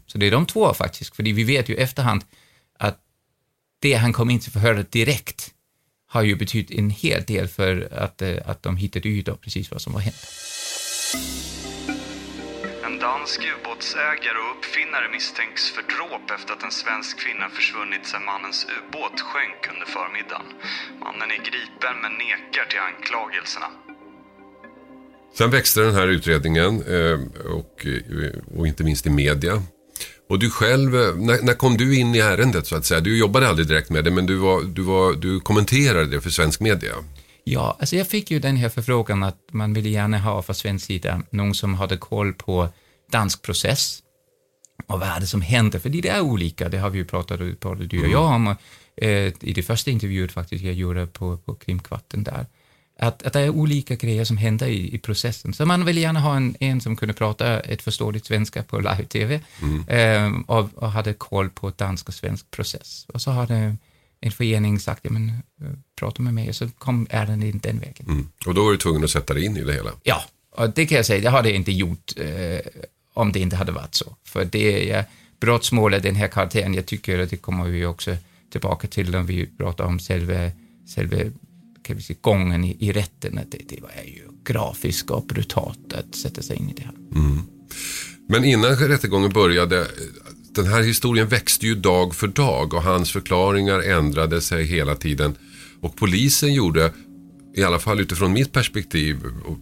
Så 0.08 0.18
det 0.18 0.28
är 0.28 0.32
de 0.32 0.46
två 0.46 0.74
faktiskt, 0.74 1.16
för 1.16 1.24
vi 1.24 1.44
vet 1.44 1.70
ju 1.70 1.76
efterhand 1.76 2.24
att 2.80 3.00
det 3.80 3.94
han 3.94 4.14
kom 4.14 4.30
in 4.30 4.40
till 4.40 4.52
förhöret 4.52 4.92
direkt 4.92 5.54
har 6.08 6.22
ju 6.24 6.36
betytt 6.36 6.72
en 6.72 6.90
hel 6.90 7.24
del 7.24 7.48
för 7.48 7.94
att, 7.94 8.22
eh, 8.22 8.38
att 8.46 8.64
de 8.64 8.78
hittade 8.78 9.10
ut 9.10 9.42
precis 9.42 9.72
vad 9.72 9.82
som 9.82 9.94
var 9.94 10.00
hänt. 10.00 10.16
Dansk 13.10 13.42
ubåtsägare 13.54 14.39
och 14.44 14.51
uppfinnare 14.56 15.08
misstänks 15.12 15.62
för 15.75 15.84
dråp 15.94 16.25
efter 16.38 16.54
att 16.54 16.63
en 16.63 16.75
svensk 16.82 17.12
kvinna 17.24 17.50
försvunnit 17.58 18.04
sedan 18.10 18.24
mannens 18.32 18.60
ubåt 18.78 19.18
sjönk 19.30 19.62
under 19.74 19.88
förmiddagen. 19.98 20.48
Mannen 21.04 21.30
är 21.36 21.42
gripen 21.50 21.96
men 22.04 22.13
nekar 22.24 22.66
till 22.72 22.82
anklagelserna. 22.89 23.70
Sen 25.38 25.50
växte 25.51 25.82
den 25.82 25.96
här 26.00 26.08
utredningen 26.08 26.72
eh, 26.96 27.18
och, 27.60 27.75
eh, 27.86 28.58
och 28.58 28.68
inte 28.68 28.84
minst 28.84 29.06
i 29.06 29.10
media. 29.10 29.54
Och 30.30 30.39
du 30.39 30.50
själv, 30.50 30.96
eh, 30.96 31.16
när, 31.16 31.38
när 31.48 31.54
kom 31.54 31.78
du 31.78 32.00
in 32.00 32.16
i 32.16 32.20
ärendet 32.20 32.68
så 32.68 32.75
att 32.75 32.86
säga? 32.86 33.00
Du 33.00 33.18
jobbade 33.18 33.48
aldrig 33.50 33.68
direkt 33.68 33.89
med 33.89 34.04
det 34.04 34.12
men 34.12 34.25
du, 34.25 34.36
var, 34.36 34.62
du, 34.62 34.82
var, 34.82 35.13
du 35.13 35.39
kommenterade 35.39 36.06
det 36.06 36.22
för 36.22 36.30
svensk 36.30 36.60
media. 36.60 36.94
Ja, 37.44 37.78
alltså 37.80 37.96
jag 37.96 38.08
fick 38.08 38.32
ju 38.32 38.39
den 38.39 38.56
här 38.56 38.70
förfrågan 38.70 39.24
att 39.24 39.39
man 39.51 39.74
ville 39.74 39.89
gärna 39.89 40.18
ha 40.20 40.42
från 40.42 40.56
svensk 40.56 40.86
sida 40.86 41.22
någon 41.30 41.56
som 41.56 41.74
hade 41.75 41.98
koll 41.98 42.34
på 42.34 42.70
dansk 43.12 43.42
process 43.42 44.04
och 44.88 45.00
vad 45.00 45.10
är 45.10 45.20
det 45.20 45.28
som 45.28 45.42
händer, 45.42 45.80
för 45.80 45.89
det 45.89 46.10
är 46.10 46.22
olika, 46.22 46.70
det 46.70 46.78
har 46.78 46.89
vi 46.89 46.98
ju 46.98 47.06
pratat 47.06 47.60
både 47.60 47.86
du 47.86 48.04
och 48.04 48.10
jag 48.10 48.24
om 48.24 48.56
eh, 48.98 49.34
i 49.42 49.54
det 49.56 49.63
första 49.63 49.92
intervjuet 49.92 50.32
faktiskt 50.32 50.63
jag 50.63 50.74
gjorde 50.74 51.08
på, 51.08 51.38
på 51.38 51.56
Krimkvarten 51.56 52.24
där. 52.24 52.46
Att, 53.00 53.24
att 53.24 53.34
det 53.34 53.39
är 53.39 53.50
olika 53.50 53.96
grejer 53.96 54.24
som 54.24 54.38
händer 54.38 54.68
i, 54.68 54.96
i 54.96 54.98
processen. 54.98 55.54
Så 55.54 55.66
man 55.66 55.86
vill 55.86 55.98
gärna 55.98 56.20
ha 56.20 56.36
en, 56.36 56.56
en 56.60 56.82
som 56.82 56.96
kunde 56.96 57.13
prata 57.13 57.60
ett 57.60 57.82
förståeligt 57.82 58.25
svenska 58.25 58.63
på 58.63 58.80
live-tv 58.80 59.42
eh, 59.88 60.32
och, 60.48 60.70
och 60.75 60.92
hade 60.92 61.13
koll 61.13 61.50
på 61.50 61.70
dansk 61.70 62.08
och 62.08 62.13
svensk 62.13 62.51
process. 62.51 63.06
Och 63.13 63.22
så 63.22 63.32
hade 63.32 63.75
en 64.22 64.32
förening 64.32 64.80
sagt, 64.80 65.00
ja 65.04 65.12
men 65.12 65.30
eh, 65.30 65.68
prata 66.00 66.22
med 66.22 66.34
mig 66.34 66.50
och 66.50 66.56
så 66.56 66.70
kom 66.70 67.08
ärendet 67.10 67.63
den 67.63 67.80
vägen. 67.80 68.06
Mm. 68.08 68.30
Och 68.46 68.54
då 68.54 68.63
var 68.63 68.72
du 68.72 68.78
tvungen 68.78 69.04
att 69.04 69.10
sätta 69.10 69.34
dig 69.34 69.46
in 69.46 69.58
i 69.58 69.63
det 69.63 69.74
hela. 69.74 69.92
Ja, 70.04 70.24
och 70.51 70.70
det 70.70 70.86
kan 70.86 70.96
jag 70.96 71.06
säga, 71.06 71.22
det 71.22 71.30
hade 71.30 71.50
jag 71.50 71.56
inte 71.56 71.72
gjort 71.72 72.13
eh, 72.18 72.60
om 73.13 73.32
det 73.32 73.39
inte 73.39 73.56
hade 73.56 73.72
varit 73.72 73.96
så. 73.96 74.16
För 74.24 74.46
det 74.46 74.92
är 74.92 75.06
brottsmål 75.39 75.94
av 75.94 76.01
den 76.01 76.16
här 76.16 76.28
karaktären, 76.28 76.74
jag 76.74 76.86
tycker 76.86 77.20
att 77.20 77.30
det 77.30 77.38
kommer 77.38 77.66
vi 77.66 77.86
också 77.86 78.16
tillbaka 78.51 78.88
till 78.88 79.12
när 79.12 79.24
vi 79.24 79.46
pratar 79.58 79.84
om 79.86 80.00
själva, 80.00 80.51
själva 80.96 81.18
kan 81.84 81.96
vi 81.96 82.01
säga, 82.01 82.18
gången 82.22 82.63
i, 82.63 82.78
i 82.80 82.92
rätten, 82.92 83.38
att 83.38 83.51
det, 83.51 83.58
det 83.70 83.75
är 83.75 84.06
ju 84.06 84.22
grafiskt 84.46 85.10
och 85.10 85.25
brutalt 85.25 85.94
att 85.94 86.16
sätta 86.16 86.42
sig 86.42 86.58
in 86.58 86.70
i 86.70 86.74
det 86.74 86.84
här. 86.84 86.96
Mm. 87.16 87.42
Men 88.30 88.44
innan 88.44 88.75
rättegången 88.75 89.30
började, 89.30 89.88
den 90.56 90.66
här 90.68 90.84
historien 90.84 91.28
växte 91.28 91.66
ju 91.66 91.75
dag 91.75 92.16
för 92.16 92.28
dag 92.28 92.74
och 92.74 92.84
hans 92.84 93.12
förklaringar 93.12 93.80
ändrade 93.80 94.42
sig 94.42 94.66
hela 94.66 94.96
tiden. 94.96 95.36
Och 95.82 95.96
polisen 95.96 96.54
gjorde, 96.54 96.94
i 97.56 97.63
alla 97.63 97.80
fall 97.80 98.00
utifrån 98.00 98.34
mitt 98.34 98.51
perspektiv, 98.51 99.18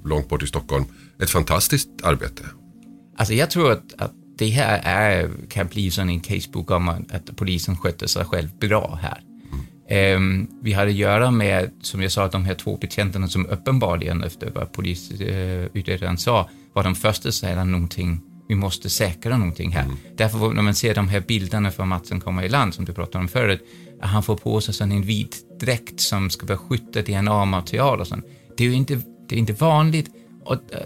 långt 0.06 0.30
bort 0.30 0.44
i 0.44 0.48
Stockholm, 0.48 0.86
ett 1.22 1.30
fantastiskt 1.30 1.90
arbete. 2.04 2.44
Alltså 3.18 3.34
jag 3.34 3.52
tror 3.52 3.72
att, 3.72 3.94
att 3.98 4.12
det 4.38 4.50
här 4.50 4.82
är, 4.84 5.30
kan 5.50 5.68
bli 5.68 5.92
som 5.92 6.10
en 6.10 6.20
casebook 6.20 6.72
om 6.72 6.90
att, 6.90 7.36
polisen 7.36 7.78
skötte 7.78 8.08
sig 8.08 8.26
själv 8.26 8.50
bra 8.60 9.00
här. 9.02 9.22
Ehm, 9.90 10.48
vi 10.62 10.74
hade 10.74 10.90
att 10.90 10.96
göra 10.98 11.32
med, 11.32 11.72
som 11.82 12.02
jag 12.02 12.12
sa, 12.12 12.28
de 12.28 12.46
här 12.46 12.54
två 12.54 12.78
betjänterna 12.78 13.28
som 13.28 13.46
uppenbarligen, 13.46 14.24
efter 14.24 14.52
vad 14.56 14.72
polisutredaren 14.74 16.18
sa, 16.18 16.50
var 16.74 16.84
de 16.84 16.96
första 16.96 17.30
att 17.30 17.36
säga 17.36 17.64
någonting, 17.64 18.22
vi 18.50 18.56
måste 18.56 18.90
säkra 18.90 19.38
någonting 19.38 19.72
här. 19.72 19.86
Därför 20.18 20.38
var- 20.38 20.54
när 20.54 20.62
man 20.62 20.76
ser 20.76 20.96
de 20.96 21.08
här 21.08 21.20
bilderna 21.20 21.72
från 21.72 21.88
Matsen 21.88 22.20
kommer 22.20 22.44
i 22.44 22.50
land, 22.50 22.74
som 22.74 22.86
du 22.86 22.94
pratade 22.94 23.22
om 23.22 23.28
förut, 23.28 23.62
att 24.02 24.10
han 24.10 24.24
får 24.24 24.36
på 24.38 24.62
sig 24.62 24.74
sån 24.74 24.92
en 24.92 25.02
vit 25.02 25.60
dräkt 25.60 26.00
som 26.00 26.30
ska 26.30 26.46
beskjuta 26.46 27.02
DNA-material 27.02 28.00
och 28.00 28.08
sånt. 28.08 28.26
Det 28.58 28.64
är 28.64 28.68
ju 28.68 28.74
inte, 28.76 29.02
det 29.30 29.36
är 29.36 29.40
inte 29.40 29.54
vanligt. 29.54 30.10
Och 30.46 30.54
eh, 30.54 30.80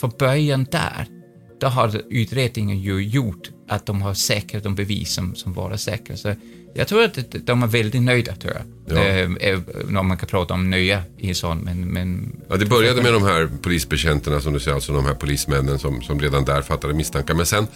från 0.00 0.12
början 0.18 0.66
där, 0.70 1.06
då 1.60 1.66
har 1.66 2.02
utredningen 2.10 2.78
ju 2.78 3.02
gjort 3.02 3.50
att 3.68 3.86
de 3.86 4.02
har 4.02 4.14
säkrat 4.14 4.62
de 4.62 4.74
bevis 4.74 5.12
som, 5.12 5.34
som 5.34 5.52
var 5.52 5.76
säkra. 5.76 6.16
Så 6.16 6.34
jag 6.74 6.88
tror 6.88 7.04
att 7.04 7.18
de 7.46 7.62
är 7.62 7.66
väldigt 7.66 8.02
nöjda, 8.02 8.34
tror 8.34 8.52
jag. 8.54 8.96
Ja. 8.96 9.04
Eh, 9.04 9.30
eh, 9.40 9.60
när 9.88 10.02
man 10.02 10.16
kan 10.16 10.28
prata 10.28 10.54
om 10.54 10.70
nöja 10.70 11.02
i 11.18 11.28
en 11.28 11.34
sån, 11.34 11.58
men... 11.58 11.80
men 11.80 12.36
Ja, 12.48 12.56
det 12.56 12.66
började 12.66 13.02
med 13.02 13.12
de 13.12 13.22
här 13.22 13.50
polisbetjänterna 13.62 14.40
som 14.40 14.52
du 14.52 14.60
säger, 14.60 14.74
alltså 14.74 14.92
de 14.92 15.06
här 15.06 15.14
polismännen 15.14 15.78
som, 15.78 16.02
som 16.02 16.20
redan 16.20 16.44
där 16.44 16.62
fattade 16.62 16.94
misstankar. 16.94 17.34
Men 17.34 17.46
sen, 17.46 17.66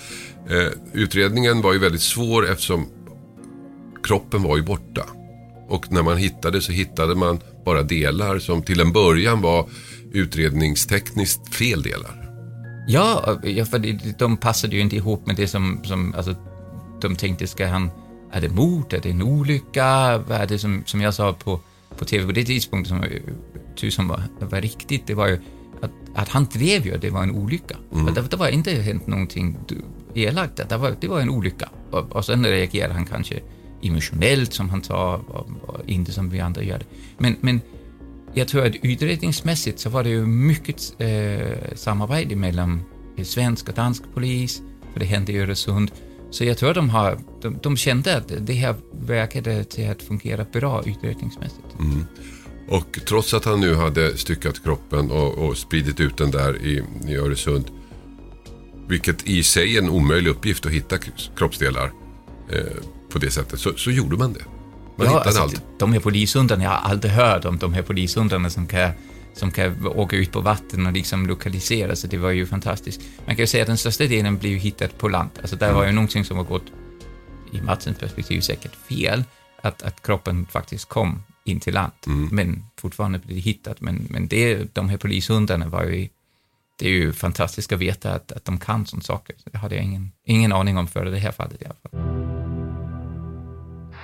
eh, 0.51 0.69
utredningen 0.93 1.63
var 1.63 1.73
ju 1.73 1.79
väldigt 1.79 2.03
svår 2.03 2.51
eftersom 2.51 2.89
kroppen 4.03 4.43
var 4.43 4.57
ju 4.57 4.63
borta. 4.63 5.07
Och 5.69 5.93
när 5.93 6.03
man 6.03 6.17
hittade 6.17 6.61
så 6.61 6.73
hittade 6.73 7.15
man 7.15 7.41
bara 7.65 7.83
delar 7.83 8.39
som 8.39 8.63
till 8.63 8.81
en 8.81 8.93
början 8.93 9.41
var 9.41 9.69
utredningstekniskt 10.13 11.55
fel 11.55 11.83
delar. 11.83 12.24
Ja, 12.87 13.39
för 13.71 14.19
de 14.19 14.37
passade 14.37 14.77
ju 14.77 14.83
inte 14.83 14.97
ihop 14.97 15.27
med 15.27 15.37
det 15.37 15.49
som, 15.49 15.81
som 15.85 16.15
alltså, 16.15 16.35
de 17.01 17.17
tänkte, 17.17 17.47
ska 17.47 17.67
han, 17.67 17.91
är 18.31 18.41
det 18.41 18.49
mord, 18.49 18.93
är 18.93 19.01
det 19.01 19.11
en 19.11 19.23
olycka, 19.23 20.19
vad 20.19 20.39
är 20.39 20.47
det 20.47 20.59
som, 20.59 20.83
som 20.87 21.01
jag 21.01 21.15
sa 21.15 21.33
på, 21.33 21.61
på 21.99 22.05
tv 22.05 22.27
på 22.27 22.33
det 22.33 22.45
tidspunktet 22.45 22.89
som 22.89 23.05
tyckte 23.77 23.97
som 23.97 24.09
var, 24.09 24.23
var 24.41 24.61
riktigt, 24.61 25.07
det 25.07 25.15
var 25.15 25.27
ju 25.27 25.41
att, 25.81 25.91
att 26.15 26.29
han 26.29 26.47
drev 26.53 26.87
ju, 26.87 26.97
det 26.97 27.11
var 27.11 27.23
en 27.23 27.31
olycka. 27.31 27.77
Mm. 27.93 28.15
Det, 28.15 28.23
det 28.23 28.37
var 28.37 28.49
inte 28.49 28.71
hänt 28.71 29.07
någonting 29.07 29.57
elakt, 30.15 30.69
det 30.69 30.77
var, 30.77 30.97
det 31.01 31.09
var 31.09 31.21
en 31.21 31.31
olycka. 31.31 31.69
Och, 31.91 32.17
och 32.17 32.25
sen 32.25 32.47
reagerade 32.47 32.95
han 32.95 33.07
kanske 33.07 33.41
emotionellt 33.83 34.53
som 34.53 34.71
han 34.71 34.83
sa, 34.83 35.17
och, 35.17 35.49
och 35.63 35.81
inte 35.87 36.13
som 36.13 36.31
vi 36.31 36.41
andra 36.41 36.63
gör. 36.63 36.83
Men, 37.19 37.37
men 37.41 37.61
jag 38.35 38.49
tror 38.49 38.67
att 38.67 38.75
utredningsmässigt 38.83 39.81
så 39.81 39.91
var 39.91 40.05
det 40.05 40.11
ju 40.11 40.27
mycket 40.27 40.95
eh, 40.99 41.75
samarbete 41.75 42.37
mellan 42.37 42.83
svensk 43.23 43.69
och 43.69 43.75
dansk 43.75 44.03
polis, 44.15 44.63
för 44.93 45.01
det 45.01 45.07
hände 45.07 45.33
i 45.33 45.39
Öresund. 45.39 45.91
Så 46.31 46.45
jag 46.45 46.59
tror 46.59 46.69
att 46.69 46.75
de, 46.75 46.91
har, 46.91 47.19
de, 47.43 47.59
de 47.63 47.77
kände 47.77 48.17
att 48.17 48.33
det 48.41 48.53
här 48.53 48.75
verkade 48.93 49.65
till 49.65 49.91
att 49.91 50.03
fungera 50.03 50.47
bra 50.53 50.83
utredningsmässigt. 50.87 51.79
Mm. 51.79 52.05
Och 52.69 52.99
trots 53.07 53.35
att 53.35 53.45
han 53.45 53.61
nu 53.61 53.75
hade 53.75 54.17
styckat 54.17 54.63
kroppen 54.63 55.11
och, 55.11 55.39
och 55.39 55.57
spridit 55.57 56.01
ut 56.01 56.17
den 56.17 56.31
där 56.31 56.63
i, 56.63 56.83
i 57.09 57.17
Öresund. 57.17 57.65
Vilket 58.89 59.27
i 59.27 59.43
sig 59.43 59.77
är 59.77 59.83
en 59.83 59.91
omöjlig 59.91 60.31
uppgift 60.31 60.67
att 60.67 60.73
hitta 60.73 60.99
kroppsdelar 61.37 61.93
eh, 62.51 62.59
på 63.13 63.19
det 63.19 63.31
sättet. 63.31 63.61
Så, 63.61 63.73
så 63.77 63.91
gjorde 63.91 64.17
man 64.17 64.33
det. 64.33 64.45
Man 64.97 65.07
hittade 65.07 65.25
alltså, 65.25 65.43
allt. 65.43 65.63
De 65.79 65.93
här 65.93 66.01
polishundarna, 66.01 66.65
jag 66.65 66.71
har 66.71 66.91
aldrig 66.91 67.13
hört 67.13 67.45
om 67.45 67.59
de 67.59 67.73
här 67.73 67.83
polishundarna 67.83 68.51
som 68.51 68.67
kan, 68.67 68.91
som 69.35 69.51
kan 69.51 69.87
åka 69.87 70.17
ut 70.17 70.33
på 70.33 70.41
vatten 70.41 70.87
och 70.87 70.93
liksom 70.93 71.27
lokalisera 71.27 71.97
sig. 71.97 72.11
Det 72.11 72.19
var 72.19 72.31
ju 72.31 72.47
fantastiskt. 72.47 73.01
Man 73.27 73.37
kan 73.37 73.43
ju 73.43 73.47
säga 73.47 73.63
att 73.63 73.69
den 73.69 73.79
största 73.79 74.05
delen 74.07 74.39
blev 74.39 74.59
hittad 74.59 74.89
på 74.99 75.09
land. 75.09 75.31
Alltså 75.41 75.57
där 75.57 75.73
var 75.73 75.87
ju 75.87 75.93
någonting 75.93 76.25
som 76.25 76.37
har 76.37 76.45
gått, 76.45 76.67
i 77.53 77.61
Matsens 77.61 77.99
perspektiv 77.99 78.41
säkert 78.41 78.75
fel, 78.89 79.25
att, 79.63 79.83
att 79.83 80.03
kroppen 80.03 80.47
faktiskt 80.47 80.89
kom 80.89 81.23
in 81.45 81.61
till 81.61 81.75
land. 81.75 81.93
Men 82.31 82.65
fortfarande 82.81 83.19
blev 83.19 83.37
det 83.37 83.41
hittat. 83.41 83.81
Men, 83.81 84.07
men 84.11 84.29
det, 84.29 84.75
de 84.75 84.89
här 84.89 84.97
polishundarna 84.97 85.69
var 85.69 85.85
ju, 85.85 86.09
det 86.79 86.87
är 86.87 86.93
ju 86.93 87.13
fantastiskt 87.13 87.73
att 87.73 87.79
veta 87.79 88.13
att, 88.13 88.33
att 88.33 88.45
de 88.45 88.59
kan 88.59 88.87
sådana 88.87 89.03
saker. 89.03 89.37
Så 89.39 89.51
det 89.51 89.59
hade 89.59 89.75
jag 89.75 89.85
ingen, 89.85 90.13
ingen 90.25 90.53
aning 90.53 90.77
om 90.77 90.87
före 90.87 91.11
det 91.11 91.19
här 91.19 91.33
fallet 91.33 91.63
i 91.63 91.65
alla 91.65 91.75
fall. 91.75 92.14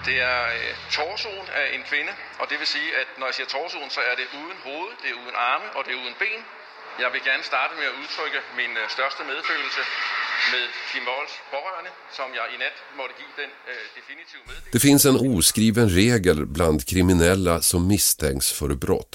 Det 0.08 0.16
er 0.32 0.40
øh, 0.58 0.70
torsoen 0.96 1.46
af 1.60 1.66
en 1.76 1.82
kvinde, 1.90 2.12
og 2.40 2.44
det 2.50 2.56
vil 2.60 2.68
sige, 2.76 2.88
at 3.00 3.08
når 3.18 3.26
jeg 3.30 3.34
siger 3.38 3.48
torsoen, 3.56 3.90
så 3.96 4.00
er 4.10 4.14
det 4.20 4.26
uden 4.40 4.58
hoved, 4.68 4.90
det 5.02 5.08
er 5.12 5.16
uden 5.22 5.36
arme 5.50 5.66
og 5.76 5.80
det 5.86 5.92
er 5.96 6.00
uden 6.04 6.16
ben. 6.22 6.40
Jeg 7.02 7.10
vil 7.14 7.22
gerne 7.30 7.44
starte 7.52 7.72
med 7.80 7.86
at 7.90 7.94
udtrykke 8.02 8.38
min 8.60 8.72
øh, 8.80 8.84
største 8.96 9.22
medfølelse 9.32 9.82
med 10.52 10.64
Kim 10.90 11.04
Volds 11.10 11.34
pårørende, 11.54 11.92
som 12.18 12.28
jeg 12.38 12.46
i 12.54 12.56
nat 12.64 12.76
måtte 12.98 13.14
give 13.20 13.32
den 13.42 13.50
øh, 13.70 13.84
definitive 13.98 14.42
meddelelse. 14.48 14.72
Det 14.74 14.80
finns 14.86 15.02
en 15.10 15.16
oskriven 15.36 15.88
regel 16.00 16.40
bland 16.56 16.76
kriminella 16.92 17.54
som 17.70 17.80
misstänks 17.94 18.46
för 18.58 18.70
brott. 18.84 19.12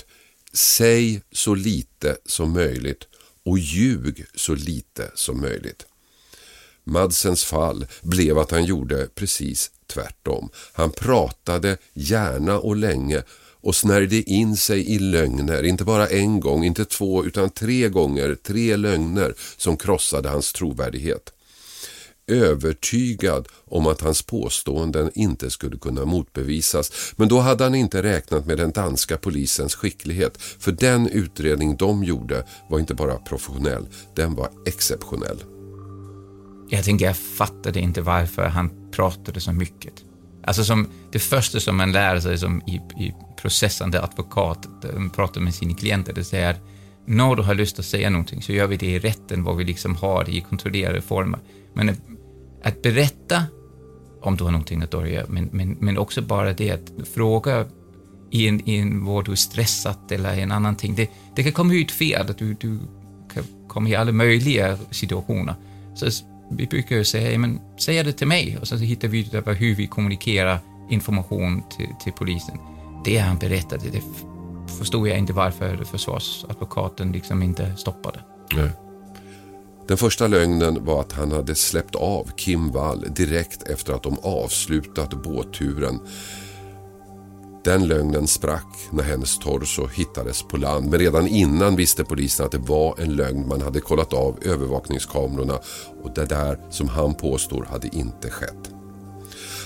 Säg 0.54 1.22
så 1.32 1.54
lite 1.54 2.18
som 2.26 2.48
möjligt 2.54 3.04
och 3.46 3.60
ljug 3.60 4.26
så 4.36 4.54
lite 4.56 5.12
som 5.16 5.42
möjligt. 5.42 5.86
Madsens 6.84 7.46
fall 7.46 7.88
blev 8.02 8.38
att 8.38 8.52
han 8.52 8.66
gjorde 8.66 9.10
precis 9.16 9.72
tvärtom. 9.88 10.50
Han 10.74 10.92
pratade 10.92 11.78
gärna 11.94 12.60
och 12.60 12.76
länge 12.76 13.24
och 13.66 13.76
snärjde 13.76 14.22
in 14.22 14.58
sig 14.58 14.92
i 14.92 15.00
lögner, 15.00 15.64
inte 15.64 15.84
bara 15.84 16.08
en 16.08 16.40
gång, 16.40 16.64
inte 16.64 16.86
två, 16.86 17.26
utan 17.26 17.50
tre 17.50 17.90
gånger, 17.90 18.36
tre 18.44 18.78
lögner 18.78 19.34
som 19.58 19.78
krossade 19.78 20.30
hans 20.30 20.54
trovärdighet. 20.54 21.32
Övertygad 22.28 23.48
om 23.66 23.88
att 23.88 24.02
hans 24.02 24.22
påståenden 24.22 25.12
inte 25.16 25.50
skulle 25.50 25.78
kunna 25.78 26.06
motbevisas, 26.06 27.14
men 27.16 27.28
då 27.28 27.40
hade 27.40 27.64
han 27.64 27.76
inte 27.76 28.04
räknat 28.04 28.46
med 28.46 28.58
den 28.58 28.72
danska 28.72 29.18
polisens 29.18 29.76
skicklighet, 29.76 30.38
för 30.38 30.72
den 30.72 31.08
utredning 31.08 31.76
de 31.76 32.04
gjorde 32.04 32.46
var 32.70 32.80
inte 32.80 32.94
bara 32.94 33.16
professionell, 33.16 33.88
den 34.16 34.36
var 34.36 34.50
exceptionell. 34.66 35.55
Jag 36.70 36.84
tänker, 36.84 37.06
jag 37.06 37.18
fattade 37.18 37.80
inte 37.80 38.02
varför 38.02 38.48
han 38.48 38.92
pratade 38.92 39.40
så 39.40 39.52
mycket. 39.52 39.94
Alltså 40.44 40.64
som 40.64 40.88
det 41.12 41.20
första 41.20 41.60
som 41.60 41.78
man 41.78 41.92
lär 41.92 42.20
sig 42.20 42.38
som 42.38 42.62
i, 42.62 42.76
i 42.76 43.14
processande 43.42 44.02
advokat, 44.02 44.68
eh, 44.86 45.10
pratar 45.16 45.42
med 45.42 45.56
sina 45.56 45.74
klienter, 45.74 46.14
det 46.14 46.24
säger 46.24 46.50
att 46.50 46.62
när 47.06 47.36
du 47.36 47.44
har 47.44 47.56
lust 47.56 47.80
att 47.80 47.86
säga 47.86 48.10
någonting 48.10 48.42
så 48.42 48.52
gör 48.54 48.68
vi 48.68 48.78
det 48.78 48.86
i 48.86 49.00
rätten, 49.00 49.44
vad 49.44 49.58
vi 49.58 49.64
liksom 49.64 49.96
har 49.96 50.24
det 50.24 50.32
i 50.32 50.42
kontrollerade 50.42 51.02
former. 51.02 51.40
Men 51.74 51.96
att 52.64 52.82
berätta 52.82 53.44
om 54.22 54.36
du 54.38 54.44
har 54.44 54.52
någonting 54.52 54.82
att 54.82 54.92
dölja, 54.92 55.26
men, 55.28 55.50
men, 55.52 55.78
men 55.80 55.98
också 55.98 56.22
bara 56.22 56.54
det 56.54 56.72
att 56.72 57.08
fråga 57.14 57.66
i 58.32 58.48
en, 58.48 58.70
i 58.70 58.78
en 58.78 59.06
vård 59.06 59.26
du 59.26 59.32
är 59.32 59.36
stressad 59.36 60.12
eller 60.12 60.38
en 60.38 60.52
annan 60.52 60.76
ting, 60.76 60.96
det, 60.96 61.10
det 61.36 61.44
kan 61.44 61.52
komma 61.52 61.74
ut 61.74 61.92
fel, 61.92 62.30
att 62.30 62.38
du, 62.38 62.54
du 62.54 62.80
kan 63.34 63.44
komma 63.68 63.90
i 63.90 63.96
alla 63.96 64.12
möjliga 64.12 64.78
situationer. 64.92 65.56
Så 65.96 66.06
vi 66.50 66.68
brukar 66.68 66.96
ju 66.96 67.04
säga, 67.04 67.40
men 67.40 67.60
säg 67.78 68.04
det 68.04 68.14
till 68.14 68.28
mig 68.28 68.58
och 68.62 68.68
så 68.68 68.76
hittar 68.76 69.08
vi 69.08 69.20
ut 69.20 69.34
hur 69.34 69.76
vi 69.76 69.88
kommunikerar 69.88 70.60
information 70.90 71.64
till, 71.78 71.90
till 72.04 72.14
polisen. 72.14 72.58
Det 73.06 73.18
han 73.18 73.38
berättade, 73.38 73.90
det 73.90 74.02
förstod 74.80 75.08
jag 75.08 75.18
inte 75.18 75.34
varför 75.34 75.84
försvarsadvokaten 75.84 77.12
liksom 77.12 77.44
inte 77.44 77.76
stoppade. 77.76 78.20
Nej. 78.56 78.70
Den 79.88 79.98
första 79.98 80.28
lögnen 80.28 80.86
var 80.86 81.02
att 81.02 81.12
han 81.12 81.32
hade 81.32 81.56
släppt 81.56 81.96
av 81.96 82.32
Kim 82.36 82.72
Wall 82.72 83.06
direkt 83.10 83.64
efter 83.64 83.94
att 83.94 84.04
de 84.04 84.20
avslutat 84.22 85.24
båtturen. 85.24 86.00
Den 87.66 87.88
lögnen 87.88 88.28
sprack 88.28 88.68
när 88.92 89.04
hennes 89.04 89.40
torso 89.40 89.88
hittades 89.88 90.44
på 90.44 90.58
land 90.58 90.90
men 90.90 91.00
redan 91.00 91.28
innan 91.28 91.76
visste 91.76 92.04
polisen 92.04 92.46
att 92.46 92.52
det 92.52 92.58
var 92.58 93.00
en 93.00 93.16
lögn. 93.16 93.48
Man 93.48 93.62
hade 93.62 93.80
kollat 93.80 94.14
av 94.14 94.40
övervakningskamerorna 94.42 95.60
och 96.04 96.14
det 96.16 96.26
där 96.26 96.60
som 96.70 96.88
han 96.88 97.14
påstår 97.14 97.66
hade 97.66 97.96
inte 97.96 98.30
skett. 98.30 98.72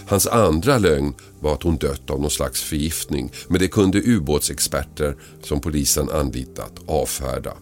Hans 0.08 0.28
andra 0.28 0.78
lögn 0.78 1.14
var 1.40 1.54
att 1.54 1.64
hon 1.64 1.78
dött 1.78 2.10
av 2.10 2.22
någon 2.22 2.30
slags 2.30 2.64
förgiftning 2.64 3.32
men 3.48 3.60
det 3.60 3.68
kunde 3.68 4.02
ubåtsexperter 4.02 5.16
som 5.44 5.62
polisen 5.62 6.10
anlitat 6.10 6.74
avfärda. 6.88 7.54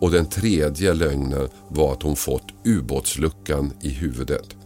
Och 0.00 0.10
den 0.10 0.26
tredje 0.26 0.94
lögnen 0.94 1.48
var 1.68 1.92
att 1.92 2.02
hon 2.02 2.16
fått 2.16 2.46
ubåtsluckan 2.64 3.72
i 3.80 3.88
huvudet. 3.88 4.56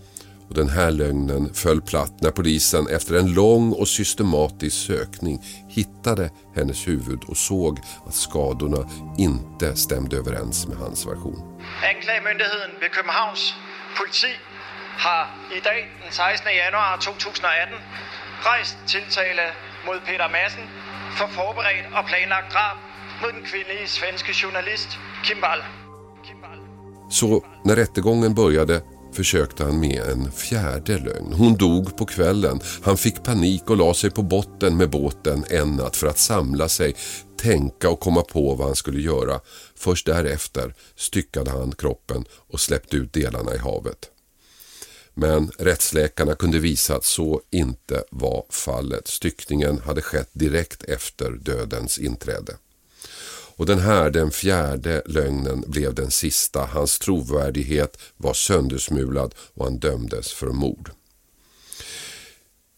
Och 0.48 0.54
den 0.54 0.68
här 0.68 0.90
lögnen 0.90 1.54
föll 1.54 1.82
platt 1.82 2.12
när 2.20 2.30
polisen 2.30 2.88
efter 2.88 3.14
en 3.14 3.34
lång 3.34 3.72
och 3.72 3.88
systematisk 3.88 4.86
sökning 4.86 5.42
hittade 5.68 6.30
hennes 6.56 6.88
huvud 6.88 7.24
och 7.24 7.36
såg 7.36 7.78
att 8.06 8.14
skadorna 8.14 8.90
inte 9.18 9.76
stämde 9.76 10.16
överens 10.16 10.66
med 10.68 10.76
hans 10.76 11.06
version. 11.06 11.40
Anklagemyndigheten 11.94 12.70
vid 12.80 12.90
Köpenhamns 12.94 13.54
politi 13.98 14.32
har 15.04 15.26
idag 15.56 15.80
den 16.02 16.12
16 16.12 16.54
januari 16.62 16.98
2018 17.00 17.78
rejst 18.48 18.76
tilltale 18.92 19.46
mot 19.86 20.00
Peter 20.06 20.30
Madsen 20.36 20.66
för 21.18 21.26
förberett 21.36 21.86
och 21.98 22.06
planlagt 22.10 22.52
drab 22.52 22.76
mot 23.22 23.32
den 23.34 23.44
kvinnliga 23.50 23.86
svenska 23.86 24.32
journalist 24.32 24.90
Kim 25.24 25.40
Wall. 25.40 25.62
Så 27.10 27.44
när 27.64 27.76
rättegången 27.76 28.34
började 28.34 28.82
försökte 29.16 29.64
han 29.64 29.80
med 29.80 30.02
en 30.02 30.32
fjärde 30.32 30.98
lögn. 30.98 31.32
Hon 31.32 31.56
dog 31.56 31.96
på 31.96 32.06
kvällen. 32.06 32.60
Han 32.82 32.96
fick 32.96 33.22
panik 33.24 33.70
och 33.70 33.76
la 33.76 33.94
sig 33.94 34.10
på 34.10 34.22
botten 34.22 34.76
med 34.76 34.90
båten 34.90 35.44
en 35.50 35.76
natt 35.76 35.96
för 35.96 36.06
att 36.06 36.18
samla 36.18 36.68
sig, 36.68 36.96
tänka 37.36 37.90
och 37.90 38.00
komma 38.00 38.22
på 38.22 38.54
vad 38.54 38.66
han 38.66 38.76
skulle 38.76 39.00
göra. 39.00 39.40
Först 39.76 40.06
därefter 40.06 40.74
styckade 40.96 41.50
han 41.50 41.72
kroppen 41.72 42.24
och 42.30 42.60
släppte 42.60 42.96
ut 42.96 43.12
delarna 43.12 43.54
i 43.54 43.58
havet. 43.58 44.10
Men 45.14 45.50
rättsläkarna 45.58 46.34
kunde 46.34 46.58
visa 46.58 46.96
att 46.96 47.04
så 47.04 47.40
inte 47.50 48.04
var 48.10 48.44
fallet. 48.50 49.08
Styckningen 49.08 49.78
hade 49.78 50.02
skett 50.02 50.30
direkt 50.32 50.82
efter 50.82 51.30
dödens 51.30 51.98
inträde. 51.98 52.56
Och 53.56 53.66
den 53.66 53.78
här, 53.78 54.10
den 54.10 54.30
fjärde 54.30 55.02
lögnen, 55.06 55.64
blev 55.66 55.94
den 55.94 56.10
sista. 56.10 56.64
Hans 56.64 56.98
trovärdighet 56.98 57.98
var 58.16 58.34
söndersmulad 58.34 59.34
och 59.54 59.64
han 59.64 59.78
dömdes 59.78 60.32
för 60.32 60.46
mord. 60.46 60.90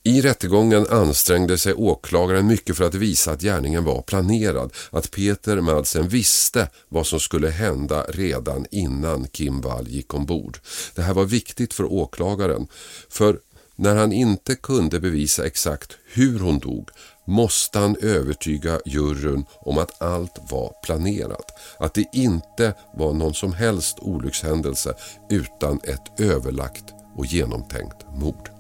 I 0.02 0.20
rättegången 0.20 0.86
ansträngde 0.86 1.58
sig 1.58 1.74
åklagaren 1.74 2.46
mycket 2.46 2.76
för 2.76 2.84
att 2.84 2.94
visa 2.94 3.32
att 3.32 3.42
gärningen 3.42 3.84
var 3.84 4.02
planerad, 4.02 4.72
att 4.90 5.10
Peter 5.10 5.60
Madsen 5.60 6.08
visste 6.08 6.70
vad 6.88 7.06
som 7.06 7.20
skulle 7.20 7.48
hända 7.48 8.02
redan 8.08 8.66
innan 8.70 9.26
Kim 9.28 9.60
Wall 9.60 9.88
gick 9.88 10.14
ombord. 10.14 10.58
Det 10.94 11.02
här 11.02 11.14
var 11.14 11.24
viktigt 11.24 11.74
för 11.74 11.92
åklagaren, 11.92 12.68
för 13.08 13.38
när 13.76 13.96
han 13.96 14.12
inte 14.12 14.54
kunde 14.54 15.00
bevisa 15.00 15.46
exakt 15.46 15.96
hur 16.12 16.38
hon 16.38 16.58
dog 16.58 16.90
måste 17.28 17.78
han 17.78 17.96
övertyga 18.00 18.80
juryn 18.86 19.44
om 19.60 19.78
att 19.78 20.02
allt 20.02 20.38
var 20.50 20.72
planerat. 20.82 21.58
Att 21.78 21.94
det 21.94 22.04
inte 22.12 22.74
var 22.94 23.12
någon 23.12 23.34
som 23.34 23.52
helst 23.52 23.98
olyckshändelse 24.00 24.94
utan 25.30 25.80
ett 25.84 26.20
överlagt 26.20 26.84
och 27.16 27.26
genomtänkt 27.26 28.06
mord. 28.14 28.50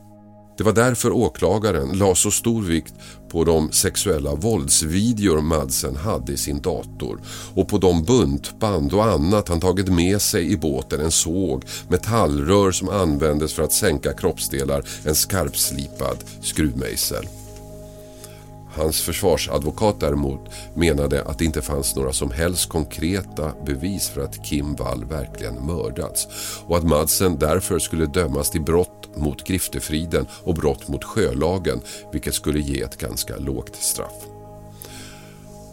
Det 0.58 0.64
var 0.64 0.72
därför 0.72 1.12
åklagaren 1.12 1.98
la 1.98 2.14
så 2.14 2.30
stor 2.30 2.62
vikt 2.62 2.94
på 3.28 3.44
de 3.44 3.72
sexuella 3.72 4.34
våldsvideor 4.34 5.40
Madsen 5.40 5.96
hade 5.96 6.32
i 6.32 6.36
sin 6.36 6.60
dator 6.60 7.20
och 7.54 7.68
på 7.68 7.78
de 7.78 8.04
buntband 8.04 8.94
och 8.94 9.04
annat 9.04 9.48
han 9.48 9.60
tagit 9.60 9.88
med 9.88 10.22
sig 10.22 10.52
i 10.52 10.56
båten, 10.56 11.00
en 11.00 11.10
såg, 11.10 11.64
metallrör 11.88 12.72
som 12.72 12.88
användes 12.88 13.52
för 13.52 13.62
att 13.62 13.72
sänka 13.72 14.12
kroppsdelar, 14.12 14.84
en 15.04 15.14
skarpslipad 15.14 16.16
skruvmejsel. 16.40 17.28
Hans 18.78 19.00
försvarsadvokat 19.00 20.00
däremot 20.00 20.40
menade 20.74 21.24
att 21.24 21.38
det 21.38 21.44
inte 21.44 21.62
fanns 21.62 21.96
några 21.96 22.12
som 22.12 22.30
helst 22.30 22.68
konkreta 22.68 23.52
bevis 23.66 24.08
för 24.08 24.20
att 24.20 24.44
Kim 24.44 24.74
Wall 24.74 25.04
verkligen 25.04 25.66
mördats 25.66 26.28
och 26.66 26.76
att 26.76 26.84
Madsen 26.84 27.38
därför 27.38 27.78
skulle 27.78 28.06
dömas 28.06 28.50
till 28.50 28.62
brott 28.62 29.08
mot 29.16 29.44
griftefriden 29.44 30.26
och 30.44 30.54
brott 30.54 30.88
mot 30.88 31.04
sjölagen 31.04 31.80
vilket 32.12 32.34
skulle 32.34 32.60
ge 32.60 32.82
ett 32.82 32.98
ganska 32.98 33.36
lågt 33.36 33.76
straff. 33.76 34.26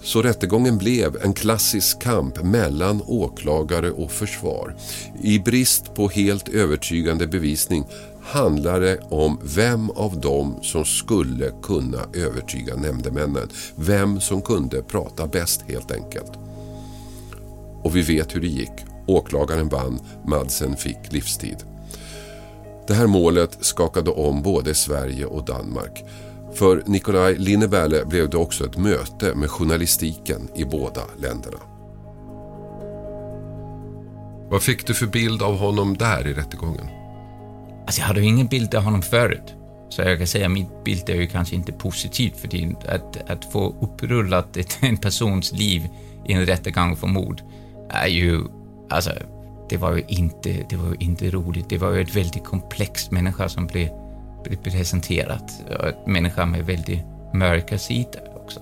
Så 0.06 0.22
rättegången 0.22 0.78
blev 0.78 1.18
en 1.24 1.34
klassisk 1.34 2.02
kamp 2.02 2.44
mellan 2.44 3.02
åklagare 3.06 3.92
och 3.92 4.12
försvar. 4.12 4.76
I 5.22 5.40
brist 5.40 5.94
på 5.94 6.10
helt 6.10 6.50
övertygande 6.50 7.28
bevisning 7.28 7.86
handlar 8.26 8.80
det 8.82 9.00
om 9.10 9.40
vem 9.44 9.90
av 9.90 10.20
dem 10.20 10.60
som 10.62 10.86
skulle 10.86 11.52
kunna 11.64 12.00
övertyga 12.14 12.76
nämndemännen. 12.76 13.50
Vem 13.76 14.22
som 14.22 14.42
kunde 14.42 14.82
prata 14.82 15.28
bäst 15.28 15.62
helt 15.68 15.92
enkelt. 15.92 16.32
Och 17.84 17.96
vi 17.96 18.02
vet 18.02 18.36
hur 18.36 18.42
det 18.42 18.48
gick. 18.48 18.72
Åklagaren 19.08 19.70
vann, 19.70 20.00
Madsen 20.28 20.76
fick 20.76 20.98
livstid. 21.10 21.58
Det 22.88 22.94
här 22.94 23.08
målet 23.08 23.58
skakade 23.60 24.12
om 24.12 24.42
både 24.42 24.76
Sverige 24.76 25.26
och 25.26 25.46
Danmark. 25.46 26.04
För 26.54 26.84
Nikolaj 26.86 27.36
Linneberle 27.38 28.06
blev 28.06 28.30
det 28.30 28.38
också 28.38 28.66
ett 28.66 28.78
möte 28.78 29.36
med 29.36 29.50
journalistiken 29.50 30.50
i 30.56 30.66
båda 30.66 31.02
länderna. 31.18 31.58
Vad 34.50 34.64
fick 34.64 34.88
du 34.88 34.94
för 34.94 35.08
bild 35.08 35.42
av 35.42 35.58
honom 35.58 35.98
där 35.98 36.28
i 36.28 36.34
rättegången? 36.34 37.05
Alltså 37.86 38.02
jag 38.02 38.08
hade 38.08 38.22
ju 38.22 38.28
ingen 38.28 38.48
bild 38.48 38.76
av 38.76 38.84
honom 38.84 39.02
förut. 39.02 39.54
Så 39.90 40.02
jag 40.02 40.18
kan 40.18 40.28
säga 40.28 40.46
att 40.46 40.52
min 40.52 40.68
bild 40.86 41.10
är 41.10 41.16
ju 41.16 41.28
kanske 41.28 41.56
inte 41.56 41.72
positiv 41.72 42.32
för 42.32 42.48
det. 42.48 42.76
Att, 42.88 43.30
att 43.30 43.52
få 43.52 43.76
upprullat 43.82 44.58
ett, 44.58 44.78
en 44.82 44.98
persons 44.98 45.52
liv 45.52 45.88
i 46.26 46.34
en 46.34 46.46
rättegång 46.46 46.96
för 46.96 47.08
mord 47.08 47.42
är 47.90 48.08
ju, 48.08 48.42
alltså, 48.90 49.12
det 49.70 49.78
var 49.78 49.96
ju 49.96 50.04
inte, 50.08 50.66
det 50.70 50.76
var 50.76 50.88
ju 50.88 50.96
inte 51.00 51.30
roligt. 51.30 51.70
Det 51.70 51.78
var 51.78 51.92
ju 51.92 52.02
ett 52.02 52.16
väldigt 52.16 52.44
komplext 52.44 53.12
människa 53.12 53.50
som 53.50 53.68
blev, 53.68 53.90
blev 54.44 54.58
presenterat. 54.58 55.52
En 56.06 56.14
människa 56.14 56.46
med 56.46 56.66
väldigt 56.66 57.02
mörka 57.34 57.78
sidor 57.78 58.22
också. 58.36 58.60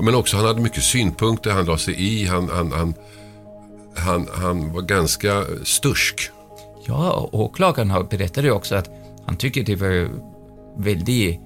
Men 0.00 0.14
också, 0.14 0.36
han 0.36 0.46
hade 0.46 0.60
mycket 0.60 0.82
synpunkter, 0.82 1.50
han 1.50 1.64
la 1.64 1.78
sig 1.78 1.94
i, 1.94 2.26
han, 2.26 2.48
han, 2.48 2.72
han 2.72 2.94
han, 3.98 4.26
han 4.34 4.72
var 4.72 4.82
ganska 4.82 5.44
stursk. 5.64 6.30
Ja, 6.88 7.10
och 7.10 7.40
åklagaren 7.40 8.06
berättade 8.10 8.52
också 8.52 8.74
att 8.74 8.90
han 9.26 9.36
tycker 9.36 9.64
det 9.64 9.76
var 9.76 10.10
väldigt 10.76 11.40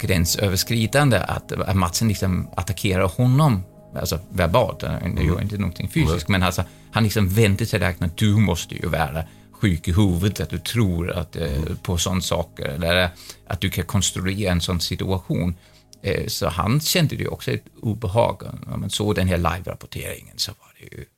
gränsöverskridande 0.00 1.18
att, 1.18 1.52
Matsen 1.74 2.08
liksom 2.08 2.48
attackerar 2.56 3.08
honom, 3.08 3.62
alltså 3.94 4.18
verbalt, 4.30 4.82
han 4.82 5.26
gör 5.26 5.42
inte 5.42 5.58
någonting 5.58 5.88
fysiskt, 5.88 6.28
men 6.28 6.42
alltså, 6.42 6.64
han 6.90 7.04
liksom 7.04 7.28
vände 7.28 7.66
sig 7.66 7.80
direkt 7.80 8.02
att 8.02 8.16
du 8.16 8.36
måste 8.36 8.74
ju 8.74 8.88
vara 8.88 9.24
sjuk 9.52 9.88
i 9.88 9.92
huvudet, 9.92 10.40
att 10.40 10.50
du 10.50 10.58
tror 10.58 11.10
att, 11.12 11.36
eh, 11.36 11.62
på 11.82 11.98
sådana 11.98 12.20
saker, 12.20 12.64
eller 12.64 13.10
att 13.46 13.60
du 13.60 13.70
kan 13.70 13.84
konstruera 13.84 14.52
en 14.52 14.60
sån 14.60 14.80
situation. 14.80 15.54
Eh, 16.02 16.26
så 16.26 16.48
han 16.48 16.80
kände 16.80 17.14
ju 17.14 17.28
också 17.28 17.50
ett 17.50 17.64
obehag. 17.82 18.42
När 18.66 18.76
man 18.76 18.90
såg 18.90 19.14
den 19.14 19.28
här 19.28 19.36
live-rapporteringen 19.36 20.34
så 20.36 20.52
var 20.52 20.72
det 20.78 20.96
ju 20.96 21.04
det 21.04 21.15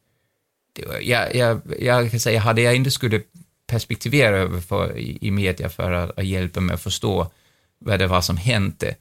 jag, 1.01 1.35
jag, 1.35 1.61
jag 1.79 2.11
kan 2.11 2.21
säga, 2.21 2.41
hade 2.41 2.63
jag 2.63 2.77
inte 2.77 2.91
skulle 2.91 3.23
perspektivera 3.67 4.37
över 4.37 4.61
för, 4.61 4.99
i, 4.99 5.19
i 5.21 5.31
media 5.31 5.69
för 5.69 5.93
att, 5.93 6.19
att 6.19 6.27
hjälpa 6.27 6.61
mig 6.61 6.75
att 6.75 6.83
förstå 6.83 7.31
vad 7.79 7.99
det 7.99 8.07
var 8.07 8.21
som 8.21 8.37
hände, 8.37 8.95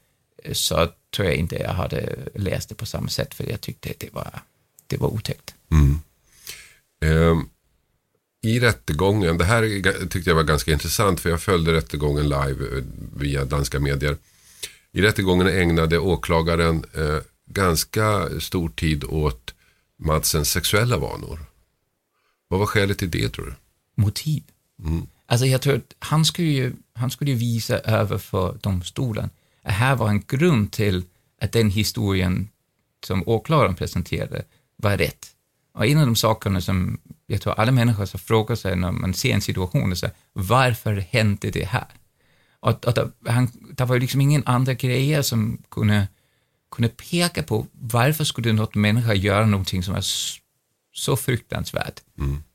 så 0.52 0.88
tror 1.16 1.28
jag 1.28 1.36
inte 1.36 1.56
jag 1.56 1.74
hade 1.74 2.16
läst 2.36 2.70
det 2.70 2.76
på 2.76 2.86
samma 2.86 3.08
sätt, 3.08 3.34
för 3.34 3.50
jag 3.50 3.62
tyckte 3.62 3.94
det 3.98 4.13
var, 4.13 4.42
det 4.88 4.98
var 4.98 5.08
otäckt. 5.08 5.54
Mm. 5.72 6.00
Ehm, 7.02 7.50
I 8.42 8.60
rättegången, 8.60 9.38
det 9.38 9.46
här 9.46 10.08
tyckte 10.08 10.30
jag 10.30 10.36
var 10.36 10.44
ganska 10.44 10.72
intressant 10.72 11.20
för 11.20 11.30
jag 11.30 11.42
följde 11.42 11.74
rättegången 11.74 12.24
live 12.24 12.78
eh, 12.78 12.84
via 13.18 13.46
danska 13.46 13.80
medier. 13.80 14.18
I 14.92 15.02
rättegången 15.02 15.48
ägnade 15.48 16.00
åklagaren 16.00 16.86
eh, 16.94 17.20
ganska 17.46 18.30
stor 18.40 18.70
tid 18.70 19.04
åt 19.04 19.54
Madsens 20.00 20.52
sexuella 20.52 20.98
vanor. 20.98 21.40
Vad 22.48 22.60
var 22.60 22.68
skälet 22.68 22.98
till 22.98 23.12
det 23.12 23.30
tror 23.30 23.46
du? 23.46 23.54
Motiv. 24.02 24.44
Alltså 25.26 25.46
jag 25.46 25.62
tror 25.62 25.76
att 25.76 25.94
han 26.00 26.26
skulle 26.26 26.48
ju, 26.48 26.74
han 26.94 27.12
skulle 27.12 27.32
ju 27.32 27.38
visa 27.38 27.80
över 27.80 28.18
för 28.18 28.58
domstolen 28.62 29.30
att 29.64 29.74
här 29.74 29.96
var 29.96 30.10
en 30.10 30.24
grund 30.28 30.72
till 30.72 31.04
att 31.42 31.52
den 31.52 31.70
historien 31.70 32.50
som 33.06 33.24
åklagaren 33.26 33.76
presenterade 33.76 34.44
var 34.76 34.98
rätt. 34.98 35.28
Och 35.74 35.86
en 35.86 35.98
av 35.98 36.06
de 36.06 36.16
sakerna 36.16 36.62
som 36.62 37.00
jag 37.28 37.42
tror 37.42 37.54
alla 37.54 37.72
människor 37.72 38.06
så 38.06 38.18
frågar 38.18 38.56
sig 38.56 38.76
när 38.76 38.92
man 38.92 39.14
ser 39.14 39.34
en 39.34 39.42
situation, 39.42 39.92
är 39.92 39.96
så 39.96 40.06
här, 40.06 40.16
varför 40.34 40.96
hände 40.96 41.52
det 41.52 41.66
här? 41.66 41.88
Och, 42.60 42.86
och 42.86 43.14
han, 43.26 43.50
det 43.78 43.86
var 43.86 43.96
ju 43.96 44.02
liksom 44.02 44.22
ingen 44.22 44.44
andra 44.46 44.74
grejer 44.74 45.22
som 45.22 45.62
kunde, 45.72 46.08
kunde 46.72 46.90
peka 46.90 47.44
på 47.44 47.66
varför 47.72 48.24
skulle 48.24 48.54
något 48.54 48.76
människa 48.76 49.14
göra 49.14 49.46
någonting 49.46 49.84
som 49.84 49.96
är 49.96 50.06
så 50.98 51.16
fruktansvärt 51.16 52.02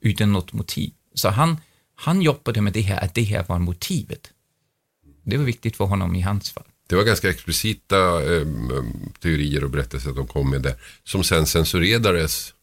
utan 0.01 0.33
något 0.33 0.53
motiv. 0.53 0.93
Så 1.15 1.29
han, 1.29 1.57
han 1.95 2.23
jobbade 2.23 2.61
med 2.61 2.73
det 2.73 2.81
här, 2.81 3.05
att 3.05 3.15
det 3.15 3.23
här 3.23 3.45
var 3.49 3.59
motivet. 3.59 4.31
Det 5.25 5.37
var 5.37 5.45
viktigt 5.45 5.77
för 5.77 5.85
honom 5.85 6.15
i 6.15 6.21
hans 6.21 6.51
fall. 6.51 6.65
Det 6.89 6.97
var 6.97 7.05
ganska 7.05 7.31
explicita 7.31 8.23
eh, 8.35 8.47
teorier 9.21 9.65
och 9.65 9.71
berättelser 9.71 10.13
de 10.13 10.27
kom 10.27 10.51
med 10.51 10.63
där. 10.63 10.75
Som 11.05 11.25
sen 11.25 11.47
censurerades 11.47 12.55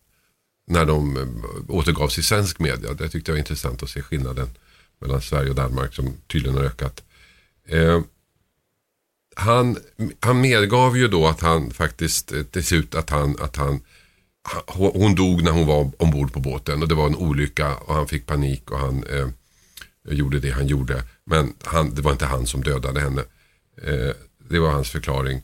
när 0.68 0.86
de 0.86 1.18
eh, 1.18 1.76
återgavs 1.76 2.18
i 2.18 2.24
svensk 2.24 2.60
media. 2.60 2.94
Det 2.94 3.10
tyckte 3.10 3.32
jag 3.32 3.34
var 3.34 3.40
intressant 3.40 3.84
att 3.84 3.90
se 3.90 4.02
skillnaden 4.02 4.50
mellan 5.02 5.22
Sverige 5.22 5.50
och 5.50 5.56
Danmark 5.56 5.94
som 5.94 6.14
tydligen 6.28 6.58
har 6.58 6.64
ökat. 6.64 7.04
Eh, 7.68 8.02
han, 9.36 9.78
han 10.20 10.42
medgav 10.42 10.98
ju 10.98 11.08
då 11.08 11.28
att 11.28 11.42
han 11.42 11.72
faktiskt 11.72 12.32
eh, 12.32 12.44
till 12.44 12.64
slut 12.64 12.96
att 12.96 13.10
han, 13.10 13.36
att 13.40 13.56
han 13.56 13.82
hon 14.68 15.16
dog 15.16 15.44
när 15.44 15.52
hon 15.52 15.68
var 15.68 15.92
ombord 15.98 16.34
på 16.34 16.40
båten 16.40 16.82
och 16.82 16.88
det 16.88 16.96
var 16.96 17.08
en 17.08 17.16
olycka 17.16 17.76
och 17.76 17.96
han 17.96 18.08
fick 18.08 18.26
panik 18.26 18.72
och 18.72 18.80
han 18.80 19.04
eh, 19.04 19.28
gjorde 20.10 20.40
det 20.40 20.50
han 20.50 20.68
gjorde. 20.68 21.04
Men 21.26 21.54
han, 21.64 21.96
det 21.96 22.02
var 22.02 22.12
inte 22.12 22.26
han 22.26 22.46
som 22.46 22.64
dödade 22.64 23.00
henne. 23.00 23.22
Eh, 23.84 24.16
det 24.50 24.60
var 24.60 24.72
hans 24.72 24.90
förklaring. 24.90 25.42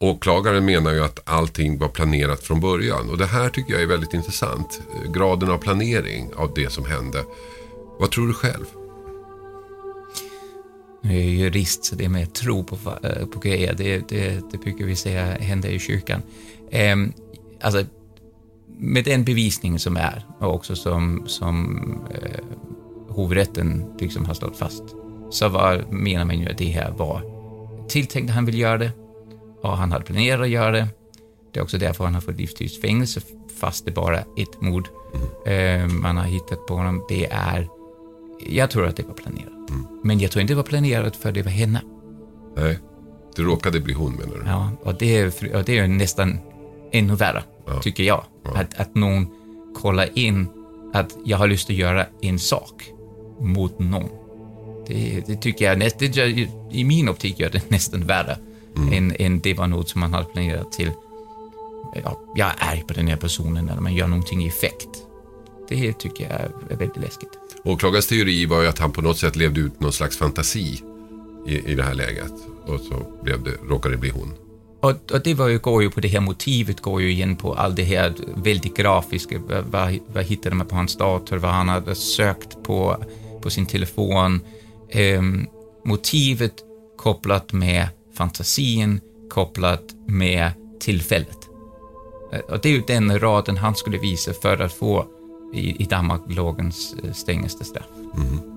Åklagaren 0.00 0.64
menar 0.64 0.92
ju 0.92 1.04
att 1.04 1.20
allting 1.24 1.78
var 1.78 1.88
planerat 1.88 2.42
från 2.42 2.60
början 2.60 3.10
och 3.10 3.18
det 3.18 3.26
här 3.26 3.48
tycker 3.48 3.72
jag 3.72 3.82
är 3.82 3.86
väldigt 3.86 4.14
intressant. 4.14 4.80
Graden 5.14 5.50
av 5.50 5.58
planering 5.58 6.34
av 6.36 6.54
det 6.54 6.72
som 6.72 6.84
hände. 6.84 7.24
Vad 7.98 8.10
tror 8.10 8.26
du 8.26 8.34
själv? 8.34 8.64
Nu 11.02 11.16
är 11.16 11.22
jag 11.22 11.30
jurist, 11.30 11.84
så 11.84 11.94
det 11.94 12.08
med 12.08 12.34
tro 12.34 12.64
på, 12.64 12.76
eh, 13.02 13.26
på 13.26 13.38
grejer, 13.38 13.74
det, 13.74 14.08
det, 14.08 14.50
det 14.52 14.58
brukar 14.58 14.84
vi 14.84 14.96
säga 14.96 15.24
händer 15.24 15.68
i 15.68 15.78
kyrkan. 15.78 16.22
Eh, 16.70 16.96
alltså, 17.60 17.84
med 18.80 19.04
den 19.04 19.24
bevisning 19.24 19.78
som 19.78 19.96
är, 19.96 20.26
och 20.38 20.54
också 20.54 20.76
som, 20.76 21.22
som 21.26 21.80
eh, 22.10 22.44
hovrätten 23.08 23.84
liksom 23.98 24.24
har 24.24 24.34
slått 24.34 24.56
fast, 24.56 24.82
så 25.30 25.48
var, 25.48 25.84
menar 25.90 26.24
man 26.24 26.40
ju 26.40 26.48
att 26.50 26.58
det 26.58 26.64
här 26.64 26.90
var 26.90 27.22
tilltänkt 27.88 28.28
att 28.28 28.34
han 28.34 28.44
ville 28.44 28.58
göra 28.58 28.78
det, 28.78 28.92
och 29.62 29.76
han 29.76 29.92
hade 29.92 30.04
planerat 30.04 30.40
att 30.40 30.48
göra 30.48 30.70
det. 30.70 30.88
Det 31.52 31.60
är 31.60 31.62
också 31.62 31.78
därför 31.78 32.04
han 32.04 32.14
har 32.14 32.20
fått 32.20 32.36
livstidsfängelse, 32.36 33.20
fast 33.60 33.84
det 33.84 33.90
bara 33.92 34.18
ett 34.18 34.60
mord 34.60 34.88
eh, 35.46 35.86
man 35.86 36.16
har 36.16 36.24
hittat 36.24 36.66
på 36.66 36.74
honom. 36.74 37.04
Det 37.08 37.26
är, 37.26 37.68
jag 38.46 38.70
tror 38.70 38.86
att 38.86 38.96
det 38.96 39.02
var 39.02 39.14
planerat. 39.14 39.52
Men 40.02 40.20
jag 40.20 40.30
tror 40.30 40.40
inte 40.40 40.52
det 40.52 40.56
var 40.56 40.62
planerat 40.62 41.16
för 41.16 41.32
det 41.32 41.42
var 41.42 41.50
henne. 41.50 41.82
Nej, 42.56 42.78
det 43.36 43.42
råkade 43.42 43.80
bli 43.80 43.94
hon 43.94 44.12
menar 44.12 44.36
du? 44.36 44.42
Ja, 44.46 44.70
och 44.82 44.94
det 44.94 45.26
och 45.54 45.64
det 45.64 45.78
är 45.78 45.88
nästan 45.88 46.38
ännu 46.92 47.14
värre, 47.14 47.42
tycker 47.82 48.04
jag. 48.04 48.24
Att, 48.54 48.80
att 48.80 48.94
någon 48.94 49.26
kollar 49.74 50.18
in 50.18 50.48
att 50.92 51.16
jag 51.24 51.38
har 51.38 51.48
lust 51.48 51.70
att 51.70 51.76
göra 51.76 52.06
en 52.20 52.38
sak 52.38 52.90
mot 53.40 53.78
någon. 53.78 54.08
Det, 54.86 55.22
det 55.26 55.36
tycker 55.36 55.64
jag, 55.64 55.78
näst, 55.78 55.98
det 55.98 56.16
i 56.70 56.84
min 56.84 57.08
optik 57.08 57.40
gör 57.40 57.50
det 57.50 57.62
nästan 57.70 58.06
värre 58.06 58.38
än, 58.92 59.16
än 59.18 59.40
det 59.40 59.54
var 59.54 59.66
något 59.66 59.88
som 59.88 60.00
man 60.00 60.12
hade 60.14 60.24
planerat 60.24 60.72
till. 60.72 60.90
Ja, 62.04 62.20
jag 62.36 62.48
är 62.48 62.54
arg 62.58 62.84
på 62.88 62.94
den 62.94 63.08
här 63.08 63.16
personen 63.16 63.68
eller 63.68 63.80
man 63.80 63.94
gör 63.94 64.06
någonting 64.06 64.44
i 64.44 64.48
effekt. 64.48 64.88
Det 65.68 65.92
tycker 65.92 66.24
jag 66.24 66.32
är 66.32 66.76
väldigt 66.76 66.96
läskigt. 66.96 67.30
Åklagarens 67.64 68.06
teori 68.06 68.46
var 68.46 68.62
ju 68.62 68.68
att 68.68 68.78
han 68.78 68.92
på 68.92 69.02
något 69.02 69.18
sätt 69.18 69.36
levde 69.36 69.60
ut 69.60 69.80
någon 69.80 69.92
slags 69.92 70.16
fantasi 70.16 70.82
i, 71.46 71.72
i 71.72 71.74
det 71.74 71.82
här 71.82 71.94
läget. 71.94 72.32
Och 72.66 72.80
så 72.80 73.22
blev 73.22 73.42
det, 73.42 73.50
råkade 73.68 73.94
det 73.94 73.98
bli 73.98 74.10
hon. 74.10 74.34
Och, 74.80 75.12
och 75.12 75.22
det 75.24 75.34
var 75.34 75.48
ju, 75.48 75.58
går 75.58 75.82
ju 75.82 75.90
på 75.90 76.00
det 76.00 76.08
här 76.08 76.20
motivet, 76.20 76.80
går 76.80 77.02
ju 77.02 77.10
igen 77.10 77.36
på 77.36 77.54
allt 77.54 77.76
det 77.76 77.84
här 77.84 78.14
väldigt 78.34 78.76
grafiska. 78.76 79.40
Vad, 79.70 79.98
vad, 80.06 80.24
hittade 80.24 80.56
man 80.56 80.66
på 80.66 80.76
hans 80.76 80.96
dator, 80.96 81.36
vad 81.36 81.50
han 81.50 81.68
hade 81.68 81.94
sökt 81.94 82.62
på, 82.62 83.04
på 83.42 83.50
sin 83.50 83.66
telefon. 83.66 84.40
Um, 84.94 85.46
motivet 85.84 86.54
kopplat 86.96 87.52
med 87.52 87.88
fantasin, 88.14 89.00
kopplat 89.30 89.84
med 90.06 90.52
tillfället. 90.80 91.38
Eh, 92.32 92.40
och 92.40 92.60
det 92.62 92.68
är 92.68 92.72
ju 92.72 92.82
den 92.86 93.20
raden 93.20 93.56
han 93.56 93.74
skulle 93.74 93.98
visa 93.98 94.32
för 94.32 94.62
att 94.62 94.72
få 94.72 95.06
i, 95.54 95.82
i 95.82 95.84
Danmarklagens 95.84 96.94
eh, 97.04 97.12
strängaste 97.12 97.64
straff. 97.64 97.86
Mm-hmm. 98.14 98.50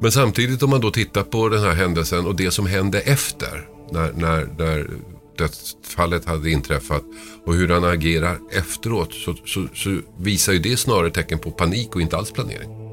Men 0.00 0.12
samtidigt 0.12 0.62
om 0.62 0.70
man 0.70 0.80
då 0.80 0.90
tittar 0.90 1.22
på 1.22 1.48
den 1.48 1.62
här 1.62 1.74
händelsen 1.74 2.26
och 2.26 2.36
det 2.36 2.50
som 2.50 2.66
hände 2.66 3.00
efter. 3.00 3.75
När, 3.90 4.12
när, 4.12 4.48
när 4.58 4.90
dödsfallet 5.38 6.24
hade 6.24 6.50
inträffat 6.50 7.02
och 7.44 7.54
hur 7.54 7.68
han 7.68 7.84
agerar 7.84 8.38
efteråt 8.52 9.12
så, 9.12 9.34
så, 9.44 9.68
så 9.74 10.00
visar 10.18 10.52
ju 10.52 10.58
det 10.58 10.76
snarare 10.76 11.10
tecken 11.10 11.38
på 11.38 11.50
panik 11.50 11.94
och 11.94 12.00
inte 12.00 12.16
alls 12.16 12.32
planering. 12.32 12.86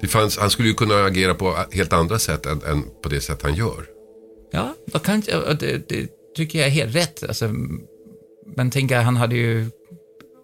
Det 0.00 0.06
fanns, 0.06 0.38
han 0.38 0.50
skulle 0.50 0.68
ju 0.68 0.74
kunna 0.74 1.04
agera 1.04 1.34
på 1.34 1.56
helt 1.72 1.92
andra 1.92 2.18
sätt 2.18 2.46
än, 2.46 2.62
än 2.62 2.84
på 3.02 3.08
det 3.08 3.20
sätt 3.20 3.42
han 3.42 3.54
gör. 3.54 3.86
Ja, 4.50 4.74
då 4.86 4.98
kan, 4.98 5.22
och 5.48 5.56
det, 5.56 5.88
det 5.88 6.08
tycker 6.36 6.58
jag 6.58 6.68
är 6.68 6.72
helt 6.72 6.94
rätt. 6.94 7.22
Alltså, 7.22 7.48
man 8.56 8.70
tänker, 8.70 9.02
han 9.02 9.16
hade 9.16 9.36
ju, 9.36 9.70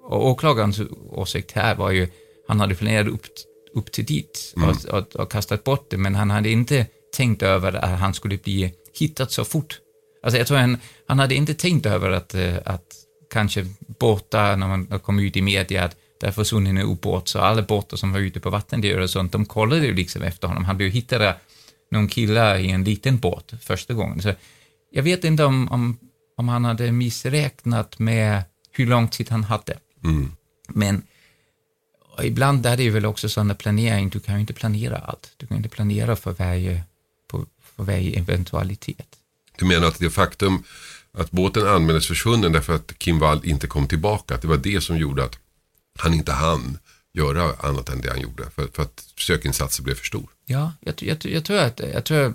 och 0.02 0.26
åklagarens 0.26 0.80
åsikt 1.10 1.52
här 1.52 1.74
var 1.74 1.90
ju, 1.90 2.08
han 2.48 2.60
hade 2.60 2.74
planerat 2.74 3.08
upp, 3.08 3.26
upp 3.74 3.92
till 3.92 4.04
dit 4.04 4.54
och, 4.56 4.94
och, 4.94 5.16
och 5.16 5.30
kastat 5.30 5.64
bort 5.64 5.86
det, 5.90 5.96
men 5.96 6.14
han 6.14 6.30
hade 6.30 6.48
inte 6.48 6.86
tänkt 7.14 7.42
över 7.42 7.72
att 7.72 7.98
han 7.98 8.14
skulle 8.14 8.36
bli 8.36 8.74
hittad 8.98 9.30
så 9.30 9.44
fort. 9.44 9.78
Alltså 10.22 10.38
jag 10.38 10.46
tror 10.46 10.58
han, 10.58 10.78
han 11.08 11.18
hade 11.18 11.34
inte 11.34 11.54
tänkt 11.54 11.86
över 11.86 12.10
att, 12.10 12.34
eh, 12.34 12.56
att 12.64 12.86
kanske 13.30 13.66
båtar, 13.98 14.56
när 14.56 14.68
man 14.68 14.86
kom 14.98 15.18
ut 15.18 15.36
i 15.36 15.42
media, 15.42 15.84
att 15.84 15.96
där 16.20 16.30
försvunnit 16.30 16.70
en 16.70 16.78
ubåt, 16.78 17.28
så 17.28 17.38
alla 17.38 17.62
båtar 17.62 17.96
som 17.96 18.12
var 18.12 18.20
ute 18.20 18.40
på 18.40 18.50
vattendyr 18.50 18.98
och 18.98 19.10
sånt, 19.10 19.32
de 19.32 19.44
kollade 19.44 19.86
ju 19.86 19.94
liksom 19.94 20.22
efter 20.22 20.48
honom. 20.48 20.64
Han 20.64 20.76
blev 20.76 20.90
hittad 20.90 21.34
någon 21.90 22.08
kille 22.08 22.58
i 22.58 22.70
en 22.70 22.84
liten 22.84 23.18
båt 23.18 23.54
första 23.60 23.94
gången. 23.94 24.22
Så 24.22 24.34
jag 24.90 25.02
vet 25.02 25.24
inte 25.24 25.44
om, 25.44 25.68
om, 25.68 25.98
om 26.36 26.48
han 26.48 26.64
hade 26.64 26.92
missräknat 26.92 27.98
med 27.98 28.42
hur 28.72 28.86
lång 28.86 29.08
tid 29.08 29.30
han 29.30 29.44
hade. 29.44 29.78
Men 30.68 31.02
och 32.16 32.24
ibland 32.24 32.66
är 32.66 32.76
det 32.76 32.82
ju 32.82 32.90
väl 32.90 33.06
också 33.06 33.28
sådana 33.28 33.54
planering, 33.54 34.08
du 34.08 34.20
kan 34.20 34.34
ju 34.34 34.40
inte 34.40 34.52
planera 34.52 34.96
allt. 34.96 35.32
Du 35.36 35.46
kan 35.46 35.56
inte 35.56 35.68
planera 35.68 36.16
för 36.16 36.32
varje, 36.32 36.82
för 37.76 37.82
varje 37.82 38.18
eventualitet. 38.18 39.16
Du 39.58 39.64
menar 39.64 39.86
att 39.86 39.98
det 39.98 40.10
faktum 40.10 40.62
att 41.18 41.30
båten 41.30 41.66
anmäldes 41.66 42.06
försvunnen 42.06 42.52
därför 42.52 42.74
att 42.74 42.98
Kim 42.98 43.18
Wall 43.18 43.40
inte 43.44 43.66
kom 43.66 43.88
tillbaka. 43.88 44.34
Att 44.34 44.42
det 44.42 44.48
var 44.48 44.56
det 44.56 44.80
som 44.80 44.98
gjorde 44.98 45.24
att 45.24 45.38
han 45.98 46.14
inte 46.14 46.32
hann 46.32 46.78
göra 47.12 47.54
annat 47.58 47.88
än 47.88 48.00
det 48.00 48.10
han 48.10 48.20
gjorde. 48.20 48.50
För, 48.50 48.66
för 48.72 48.82
att 48.82 49.04
sökinsatsen 49.18 49.84
blev 49.84 49.94
för 49.94 50.04
stor. 50.04 50.28
Ja, 50.46 50.72
jag, 50.80 50.94
jag, 50.98 51.24
jag 51.24 51.44
tror 51.44 51.58
att, 51.58 51.80
jag 51.92 52.04
tror, 52.04 52.34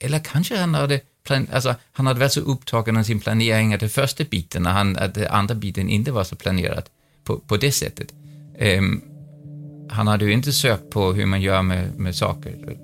eller 0.00 0.18
kanske 0.18 0.56
han 0.56 0.74
hade, 0.74 1.00
plan, 1.24 1.48
alltså, 1.52 1.74
han 1.92 2.06
hade 2.06 2.20
varit 2.20 2.32
så 2.32 2.40
upptagen 2.40 2.96
av 2.96 3.02
sin 3.02 3.20
planering 3.20 3.74
att 3.74 3.80
det 3.80 3.88
första 3.88 4.24
biten, 4.24 4.66
han, 4.66 4.96
att 4.96 5.14
det 5.14 5.28
andra 5.30 5.54
biten 5.54 5.88
inte 5.88 6.12
var 6.12 6.24
så 6.24 6.36
planerat 6.36 6.90
på, 7.24 7.38
på 7.38 7.56
det 7.56 7.72
sättet. 7.72 8.12
Ehm, 8.58 9.02
han 9.90 10.06
hade 10.06 10.24
ju 10.24 10.32
inte 10.32 10.52
sökt 10.52 10.90
på 10.90 11.12
hur 11.12 11.26
man 11.26 11.42
gör 11.42 11.62
med, 11.62 11.98
med 11.98 12.16
saker. 12.16 12.76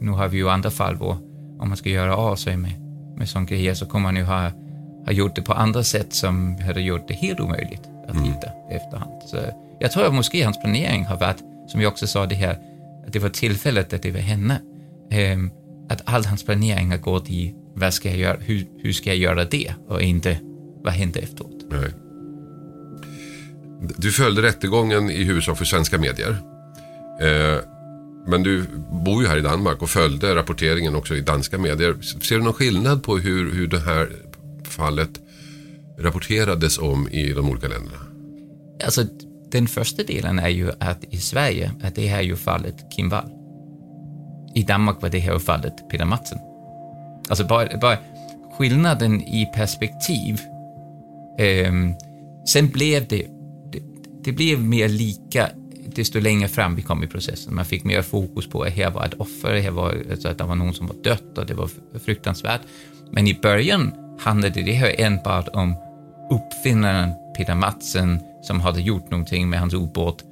Nu 0.00 0.10
har 0.10 0.28
vi 0.28 0.36
ju 0.36 0.50
andra 0.50 0.70
fall 0.70 0.96
hvor, 0.96 1.16
om 1.58 1.68
man 1.68 1.76
ska 1.76 1.88
göra 1.88 2.16
av 2.16 2.36
sig 2.36 2.56
med, 2.56 2.72
med 3.16 3.28
sån 3.28 3.46
grejer 3.46 3.74
så 3.74 3.86
kommer 3.86 4.02
man 4.02 4.16
ju 4.16 4.22
ha, 4.22 4.50
ha 5.06 5.12
gjort 5.12 5.36
det 5.36 5.42
på 5.42 5.52
andra 5.52 5.82
sätt 5.82 6.12
som 6.12 6.58
hade 6.58 6.80
gjort 6.80 7.08
det 7.08 7.14
helt 7.14 7.40
omöjligt 7.40 7.82
att 8.08 8.16
hitta 8.16 8.50
efterhand. 8.70 9.22
Så 9.26 9.36
jag 9.80 9.92
tror 9.92 10.06
att 10.06 10.14
måske 10.14 10.44
hans 10.44 10.60
planering 10.60 11.04
har 11.04 11.16
varit, 11.16 11.42
som 11.68 11.80
jag 11.80 11.92
också 11.92 12.06
sa, 12.06 12.26
det 12.26 12.34
här, 12.34 12.58
att 13.06 13.12
det 13.12 13.18
var 13.18 13.28
tillfället 13.28 13.92
att 13.92 14.02
det 14.02 14.10
var 14.10 14.20
henne. 14.20 14.60
Ehm, 15.10 15.50
att 15.88 16.02
all 16.04 16.24
hans 16.24 16.44
planering 16.44 16.90
har 16.90 16.98
gått 16.98 17.30
i, 17.30 17.54
vad 17.74 17.94
ska 17.94 18.08
jag 18.08 18.18
göra, 18.18 18.36
hur, 18.40 18.66
hur 18.82 18.92
ska 18.92 19.10
jag 19.10 19.18
göra 19.18 19.44
det? 19.44 19.74
Och 19.88 20.02
inte, 20.02 20.38
vad 20.84 20.92
hände 20.92 21.20
efteråt? 21.20 21.66
Nej. 21.70 21.90
Du 23.96 24.12
följde 24.12 24.42
rättegången 24.42 25.10
i 25.10 25.24
huvudsak 25.24 25.58
för 25.58 25.64
svenska 25.64 25.98
medier. 25.98 26.36
Eh, 27.20 27.75
men 28.26 28.42
du 28.42 28.64
bor 29.04 29.22
ju 29.22 29.28
här 29.28 29.36
i 29.36 29.40
Danmark 29.40 29.82
och 29.82 29.90
följde 29.90 30.34
rapporteringen 30.34 30.94
också 30.94 31.16
i 31.16 31.20
danska 31.20 31.58
medier. 31.58 31.96
Ser 32.02 32.36
du 32.36 32.44
någon 32.44 32.52
skillnad 32.52 33.02
på 33.02 33.18
hur, 33.18 33.52
hur 33.52 33.66
det 33.66 33.80
här 33.80 34.08
fallet 34.64 35.10
rapporterades 35.98 36.78
om 36.78 37.08
i 37.08 37.32
de 37.32 37.50
olika 37.50 37.68
länderna? 37.68 37.98
Alltså, 38.84 39.04
den 39.50 39.66
första 39.66 40.02
delen 40.02 40.38
är 40.38 40.48
ju 40.48 40.70
att 40.80 41.04
i 41.10 41.16
Sverige, 41.16 41.72
att 41.82 41.94
det 41.94 42.06
här 42.06 42.18
är 42.18 42.22
ju 42.22 42.36
fallet 42.36 42.74
Kim 42.96 43.08
Wall. 43.08 43.30
I 44.54 44.62
Danmark 44.62 45.02
var 45.02 45.08
det 45.08 45.18
här 45.18 45.38
fallet 45.38 45.88
Peter 45.90 46.04
Madsen. 46.04 46.38
Alltså 47.28 47.44
bara, 47.44 47.78
bara 47.78 47.98
skillnaden 48.58 49.22
i 49.22 49.50
perspektiv. 49.54 50.40
Eh, 51.38 51.72
sen 52.48 52.68
blev 52.68 53.06
det, 53.08 53.26
det, 53.72 53.82
det 54.24 54.32
blev 54.32 54.60
mer 54.60 54.88
lika 54.88 55.50
desto 55.96 56.20
längre 56.20 56.48
fram 56.48 56.74
vi 56.76 56.82
kom 56.82 57.02
i 57.04 57.06
processen. 57.06 57.54
Man 57.54 57.64
fick 57.64 57.84
mer 57.84 58.02
fokus 58.02 58.46
på 58.48 58.62
att 58.62 58.72
här 58.72 58.90
var 58.90 59.04
ett 59.04 59.14
offer, 59.14 59.60
här 59.60 59.70
var, 59.70 59.94
alltså 60.10 60.28
att 60.28 60.38
det 60.38 60.44
var 60.44 60.54
någon 60.54 60.74
som 60.74 60.86
var 60.86 60.96
dött 61.04 61.38
och 61.38 61.46
det 61.46 61.54
var 61.54 61.70
fruktansvärt. 62.04 62.60
Men 63.12 63.26
i 63.26 63.34
början 63.42 63.92
handlade 64.20 64.62
det 64.62 64.72
här 64.72 64.94
enbart 65.00 65.48
om 65.48 65.74
uppfinnaren 66.30 67.10
Peter 67.36 67.54
Madsen 67.54 68.20
som 68.42 68.60
hade 68.60 68.80
gjort 68.80 69.10
någonting 69.10 69.48
med 69.50 69.60
hans 69.60 69.74
ubåt 69.74 70.24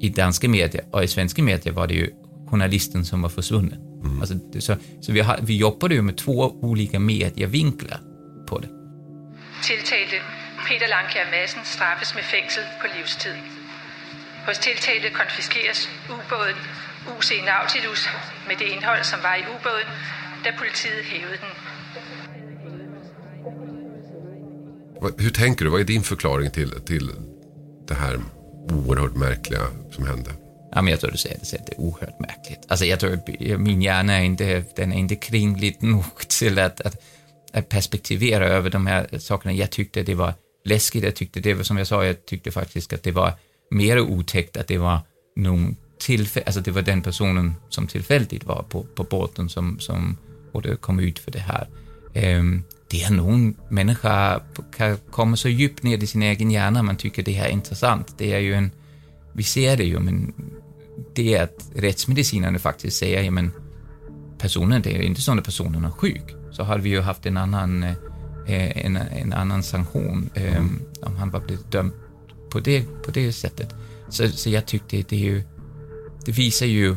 i 0.00 0.08
danska 0.08 0.48
medier 0.48 0.84
och 0.90 1.04
i 1.04 1.08
svenska 1.08 1.42
medier 1.42 1.72
var 1.72 1.86
det 1.86 1.94
ju 1.94 2.10
journalisten 2.50 3.04
som 3.04 3.22
var 3.22 3.28
försvunnen. 3.28 3.80
Alltså, 4.20 4.34
det- 4.34 4.60
så 4.60 4.74
så 5.00 5.12
vi, 5.12 5.20
har, 5.20 5.38
vi 5.42 5.56
jobbade 5.56 5.94
ju 5.94 6.02
med 6.02 6.16
två 6.16 6.50
olika 6.62 6.98
medievinklar 7.00 8.00
på 8.46 8.58
det. 8.58 8.68
Tiltalte 9.62 10.16
Peter 10.68 10.88
Langkjær 10.88 11.26
Madsen 11.30 11.64
straffes 11.64 12.14
med 12.14 12.24
fængsel 12.24 12.64
på 12.80 12.86
livstid. 12.98 13.32
Hos 14.46 14.58
tiltalte 14.58 15.10
konfiskeres 15.10 15.88
ubåden 16.08 16.56
UC 17.18 17.30
Nautilus 17.44 18.08
med 18.48 18.56
det 18.58 18.64
indhold, 18.64 19.04
som 19.04 19.18
var 19.22 19.34
i 19.36 19.44
ubåden, 19.54 19.88
da 20.44 20.50
politiet 20.58 21.04
hævede 21.04 21.38
den. 21.44 21.54
Hur 25.18 25.30
tänker 25.30 25.64
du? 25.64 25.70
Vad 25.70 25.80
är 25.80 25.84
din 25.84 26.02
förklaring 26.02 26.50
till, 26.50 26.70
till 26.70 27.10
det 27.88 27.94
här 27.94 28.20
oerhört 28.72 29.16
märkliga 29.16 29.60
som 29.92 30.06
hände? 30.06 30.30
Ja, 30.72 30.82
men 30.82 30.90
jag 30.90 31.00
tror 31.00 31.10
du 31.10 31.18
säger 31.18 31.38
det, 31.38 31.66
det 31.66 31.72
är 31.72 31.80
oerhört 31.80 32.20
märkligt. 32.20 32.58
Alltså 32.68 32.84
jag 32.84 33.00
tror 33.00 33.12
att 33.12 33.28
min 33.58 33.82
hjärna 33.82 34.14
är 34.14 34.22
inte, 34.22 34.64
den 34.76 34.92
är 34.92 34.98
inte 34.98 35.16
kringligt 35.16 35.82
nog 35.82 36.28
till 36.28 36.58
att, 36.58 36.80
att, 36.80 37.02
att 37.52 37.68
perspektivera 37.68 38.48
över 38.48 38.70
de 38.70 38.86
här 38.86 39.18
sakerna. 39.18 39.52
Jag 39.52 39.70
tyckte 39.70 40.02
det 40.02 40.14
var 40.14 40.34
läskigt, 40.64 41.04
jag 41.04 41.14
tyckte 41.14 41.40
det 41.40 41.54
var, 41.54 41.62
som 41.62 41.76
jag 41.78 41.86
sa, 41.86 42.04
jag 42.04 42.26
tyckte 42.26 42.50
faktiskt 42.50 42.92
att 42.92 43.02
det 43.02 43.12
var 43.12 43.32
mer 43.70 44.00
otäckt 44.00 44.56
att 44.56 44.66
det 44.66 44.78
var 44.78 44.98
någon 45.36 45.76
tillfälle, 45.98 46.46
alltså 46.46 46.60
det 46.60 46.70
var 46.70 46.82
den 46.82 47.02
personen 47.02 47.54
som 47.68 47.86
tillfälligt 47.86 48.44
var 48.44 48.62
på, 48.68 48.82
på 48.94 49.04
båten 49.04 49.48
som, 49.48 49.78
som 49.80 50.16
borde 50.52 50.76
komma 50.76 51.02
ut 51.02 51.18
för 51.18 51.30
det 51.30 51.38
här. 51.38 51.68
Um, 52.38 52.62
det 52.90 53.02
är 53.02 53.12
någon 53.12 53.54
människa 53.68 54.40
kan 54.76 54.98
komma 55.10 55.36
så 55.36 55.48
djupt 55.48 55.82
ner 55.82 56.02
i 56.02 56.06
sin 56.06 56.22
egen 56.22 56.50
hjärna, 56.50 56.82
man 56.82 56.96
tycker 56.96 57.22
det 57.22 57.32
här 57.32 57.46
är 57.46 57.50
intressant. 57.52 58.14
Det 58.18 58.32
är 58.32 58.38
ju 58.38 58.54
en, 58.54 58.70
vi 59.32 59.42
ser 59.42 59.76
det 59.76 59.84
ju, 59.84 60.00
men 60.00 60.34
det 61.14 61.34
är 61.34 61.42
att 61.42 61.70
rättsmedicinarna 61.74 62.58
faktiskt 62.58 62.96
säger, 62.96 63.22
ja 63.22 63.30
men 63.30 63.52
personen, 64.38 64.82
det 64.82 64.94
är 64.94 64.98
ju 64.98 65.04
inte 65.04 65.20
så 65.20 65.38
att 65.38 65.44
personen 65.44 65.84
är 65.84 65.90
sjuk, 65.90 66.34
så 66.52 66.62
hade 66.62 66.82
vi 66.82 66.90
ju 66.90 67.00
haft 67.00 67.26
en 67.26 67.36
annan, 67.36 67.82
eh, 67.82 67.90
øh, 68.48 68.64
øh, 68.66 68.86
en, 68.86 68.96
en 68.96 69.32
annan 69.32 69.62
sanktion 69.62 70.30
eh, 70.34 70.64
om 71.02 71.16
han 71.16 71.32
var 71.32 71.40
blivit 71.40 71.72
dömd 71.72 71.92
på 72.54 72.60
det, 72.60 72.84
på 73.04 73.10
det 73.10 73.32
sättet. 73.32 73.74
Så, 74.08 74.28
så 74.28 74.50
jag 74.50 74.66
tyckte 74.66 74.96
det 74.96 75.16
är 75.16 75.20
ju, 75.20 75.42
det 76.24 76.32
visar 76.32 76.66
ju 76.66 76.96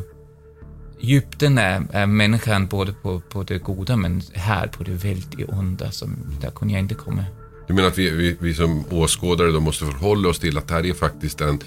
djupten 1.00 1.58
är, 1.58 1.86
är 1.92 2.06
människan 2.06 2.66
både 2.66 2.92
på, 2.92 3.20
på 3.20 3.42
det 3.42 3.58
goda 3.58 3.96
men 3.96 4.22
här 4.34 4.66
på 4.66 4.82
det 4.82 4.92
väldigt 4.92 5.48
onda 5.48 5.90
som 5.90 6.16
där 6.40 6.50
kunde 6.50 6.74
jag 6.74 6.80
inte 6.80 6.94
komma. 6.94 7.24
Du 7.66 7.74
menar 7.74 7.88
att 7.88 7.98
vi, 7.98 8.10
vi, 8.10 8.36
vi 8.40 8.54
som 8.54 8.84
åskådare 8.90 9.52
då 9.52 9.60
måste 9.60 9.84
förhålla 9.84 10.28
oss 10.28 10.38
till 10.38 10.58
att 10.58 10.68
det 10.68 10.74
här 10.74 10.86
är 10.86 10.94
faktiskt 10.94 11.40
en 11.40 11.58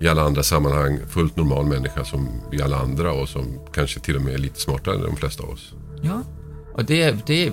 i 0.00 0.08
alla 0.08 0.22
andra 0.22 0.42
sammanhang 0.42 0.98
fullt 1.08 1.36
normal 1.36 1.66
människa 1.66 2.04
som 2.04 2.40
vi 2.50 2.62
alla 2.62 2.78
andra 2.78 3.12
och 3.12 3.28
som 3.28 3.60
kanske 3.72 4.00
till 4.00 4.16
och 4.16 4.22
med 4.22 4.34
är 4.34 4.38
lite 4.38 4.60
smartare 4.60 4.94
än 4.94 5.02
de 5.02 5.16
flesta 5.16 5.42
av 5.42 5.50
oss. 5.50 5.74
Ja, 6.02 6.22
och 6.74 6.84
det, 6.84 7.26
det, 7.26 7.52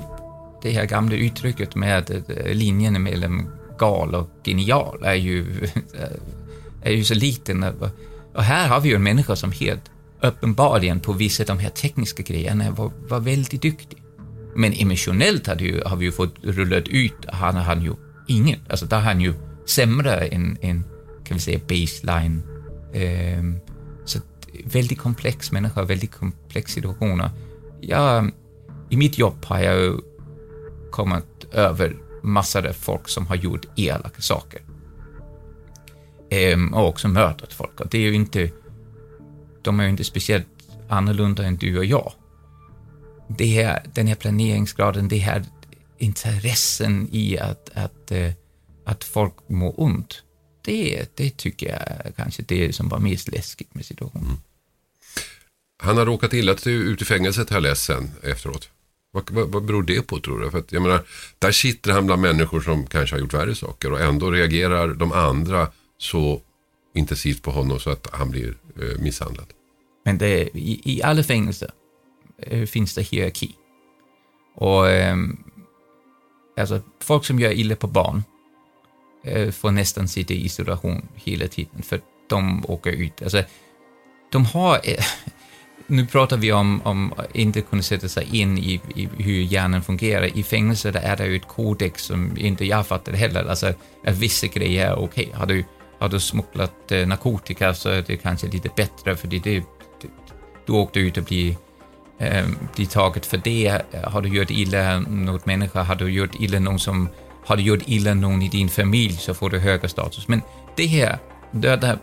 det 0.62 0.72
här 0.72 0.86
gamla 0.86 1.16
uttrycket 1.16 1.76
med 1.76 2.24
eh, 2.28 2.54
linjen 2.54 3.04
mellan 3.04 3.48
gal 3.78 4.16
och 4.16 4.30
genial 4.46 5.04
är 5.04 5.14
ju, 5.14 5.68
är 6.82 6.92
ju 6.92 7.04
så 7.04 7.14
liten. 7.14 7.66
Och 8.34 8.44
här 8.44 8.68
har 8.68 8.80
vi 8.80 8.90
ju 8.90 8.96
en 8.96 9.04
människa 9.04 9.36
som 9.36 9.52
helt 9.52 9.92
uppenbarligen 10.22 11.00
på 11.00 11.14
vissa 11.14 11.44
av 11.44 11.48
de 11.48 11.60
här 11.60 11.70
tekniska 11.70 12.24
grejerna 12.24 12.72
var, 12.72 12.92
var 13.08 13.20
väldigt 13.20 13.62
duktig. 13.62 14.04
Men 14.56 14.74
emotionellt 14.74 15.48
hade 15.48 15.64
ju, 15.64 15.82
har 15.86 15.96
vi 15.96 16.06
ju 16.06 16.12
fått 16.12 16.36
rullat 16.42 16.88
ut, 16.88 17.26
han 17.28 17.56
har 17.56 17.64
han 17.64 17.82
ju 17.82 17.94
ingen, 18.28 18.60
alltså 18.70 18.86
där 18.86 18.98
har 18.98 19.04
han 19.04 19.22
ju 19.22 19.34
sämre 19.66 20.16
än, 20.16 20.58
än 20.62 20.84
kan 21.26 21.38
vi 21.38 21.40
säga, 21.40 21.60
baseline. 21.68 22.42
Um, 23.40 23.60
så 24.06 24.18
att, 24.18 24.26
väldigt 24.64 25.00
komplex 25.00 25.52
människa, 25.52 25.84
väldigt 25.84 26.12
komplex 26.12 26.74
situationer. 26.74 27.30
Jag, 27.82 28.32
I 28.90 28.98
mitt 28.98 29.18
jobb 29.18 29.46
har 29.46 29.60
jag 29.60 29.80
ju 29.80 29.98
kommit 30.92 31.46
över 31.52 31.96
massor 32.26 32.68
av 32.68 32.74
folk 32.74 33.08
som 33.08 33.28
har 33.28 33.36
gjort 33.36 33.66
elaka 33.76 34.22
saker. 34.22 34.62
Ehm, 36.30 36.74
och 36.74 36.88
också 36.88 37.08
mördat 37.08 37.54
folk. 37.54 37.80
Och 37.80 37.88
det 37.90 37.98
är 37.98 38.02
ju 38.02 38.14
inte, 38.14 38.50
de 39.62 39.80
är 39.80 39.84
ju 39.84 39.90
inte 39.90 40.04
speciellt 40.04 40.48
annorlunda 40.90 41.44
än 41.44 41.58
du 41.58 41.78
och 41.78 41.86
jag. 41.86 42.14
Det 43.28 43.46
här, 43.46 43.84
den 43.94 44.08
här 44.08 44.16
planeringsgraden, 44.16 45.08
det 45.08 45.18
här 45.18 45.46
intressen 45.98 47.10
i 47.12 47.40
att, 47.40 47.70
att, 47.74 48.12
eh, 48.12 48.32
att 48.86 49.04
folk 49.04 49.34
mår 49.48 49.74
ont, 49.78 50.24
det, 50.62 51.06
det 51.16 51.38
tycker 51.38 51.68
jag 51.68 51.82
är 51.82 52.12
kanske 52.16 52.44
det 52.44 52.76
som 52.76 52.90
var 52.90 53.00
mest 53.00 53.28
läskigt 53.28 53.76
med 53.76 53.86
situationen. 53.86 54.26
Mm. 54.26 54.38
Han 55.78 55.98
har 55.98 56.06
råkat 56.06 56.34
illa 56.34 56.56
ut 56.66 57.02
i 57.02 57.06
fängelset 57.06 57.50
har 57.50 57.56
jag 57.56 57.64
läst 57.64 57.84
sen 57.84 58.12
efteråt. 58.24 58.70
Vad, 59.16 59.32
vad, 59.32 59.48
vad 59.50 59.66
beror 59.66 59.84
det 59.84 60.02
på 60.02 60.20
tror 60.20 60.40
du? 60.40 60.52
För 60.52 60.58
att, 60.58 60.72
jag 60.72 60.82
menar, 60.82 61.02
där 61.40 61.52
sitter 61.52 61.92
han 61.92 62.06
bland 62.06 62.22
människor 62.22 62.62
som 62.62 62.88
kanske 62.88 63.16
har 63.16 63.20
gjort 63.20 63.34
värre 63.34 63.56
saker 63.56 63.92
och 63.92 64.02
ändå 64.02 64.32
reagerar 64.32 64.88
de 64.88 65.12
andra 65.12 65.68
så 65.98 66.42
intensivt 66.94 67.42
på 67.42 67.52
honom 67.52 67.80
så 67.80 67.90
att 67.90 68.08
han 68.12 68.32
blir 68.32 68.58
eh, 68.82 69.00
misshandlad. 69.00 69.46
Men 70.06 70.18
det, 70.18 70.50
i, 70.54 70.82
i 70.84 71.04
alla 71.04 71.24
fängelser 71.24 71.72
eh, 72.38 72.66
finns 72.66 72.96
det 72.96 73.02
hierarki. 73.02 73.56
Och 74.56 74.90
eh, 74.90 75.18
alltså, 76.58 76.82
folk 77.02 77.26
som 77.26 77.40
gör 77.40 77.52
illa 77.52 77.76
på 77.76 77.88
barn 77.88 78.24
eh, 79.24 79.52
får 79.52 79.72
nästan 79.72 80.08
sitta 80.08 80.34
i 80.34 80.46
isolation 80.46 81.08
hela 81.16 81.48
tiden, 81.48 81.82
för 81.82 82.02
de 82.30 82.66
åker 82.68 82.92
ut. 82.92 83.22
Alltså, 83.22 83.44
de 84.32 84.46
har... 84.46 84.82
Eh, 84.84 85.06
nu 85.88 86.06
pratar 86.06 86.38
vi 86.38 86.52
om, 86.52 86.82
om 86.84 87.14
att 87.18 87.36
inte 87.36 87.62
kunna 87.62 87.82
sätta 87.82 88.08
sig 88.08 88.42
in 88.42 88.58
i, 88.58 88.82
i 88.96 89.10
hur 89.18 89.42
hjärnan 89.42 89.82
fungerar. 89.82 90.38
I 90.38 90.44
fängelse 90.44 90.92
där 90.92 91.02
är 91.02 91.16
det 91.16 91.28
ju 91.28 91.36
ett 91.36 91.48
kodex 91.48 92.04
som 92.04 92.38
inte 92.38 92.66
jag 92.66 92.88
fattar 92.88 93.14
heller. 93.14 93.50
Alltså, 93.50 93.74
att 94.06 94.18
vissa 94.18 94.48
grejer 94.48 94.88
är 94.88 95.00
okej. 95.00 95.32
Har, 95.34 95.46
du, 95.46 95.66
har 96.00 96.10
du 96.10 96.20
smugglat 96.20 96.92
eh, 96.92 97.08
narkotika 97.08 97.74
så 97.74 97.90
är 97.90 98.04
det 98.08 98.18
kanske 98.18 98.48
lite 98.48 98.70
bättre, 98.76 99.16
för 99.16 99.28
det, 99.28 99.40
det, 99.40 99.60
det, 100.02 100.08
du 100.66 100.74
åkte 100.74 101.00
ut 101.00 101.18
och 101.18 101.24
blir 101.24 101.56
eh, 102.20 102.46
bli 102.76 102.86
taget 102.86 103.26
för 103.26 103.38
det. 103.38 103.82
Har 104.04 104.22
du 104.22 104.30
gjort 104.30 104.52
illa 104.52 105.00
något 105.00 105.46
människa, 105.46 105.84
har 105.84 105.96
du 105.96 106.10
gjort 106.10 106.36
illa 106.40 106.60
någon 106.60 106.80
som 106.80 107.10
har 107.46 107.58
du 107.58 107.64
gjort 107.64 107.84
illa 107.86 108.14
någon 108.14 108.42
i 108.42 108.50
din 108.50 108.70
familj 108.70 109.14
så 109.14 109.34
får 109.34 109.50
du 109.50 109.60
högre 109.60 109.90
status. 109.90 110.28
Men 110.28 110.42
det 110.76 110.88
här, 110.88 111.18
döda 111.52 112.00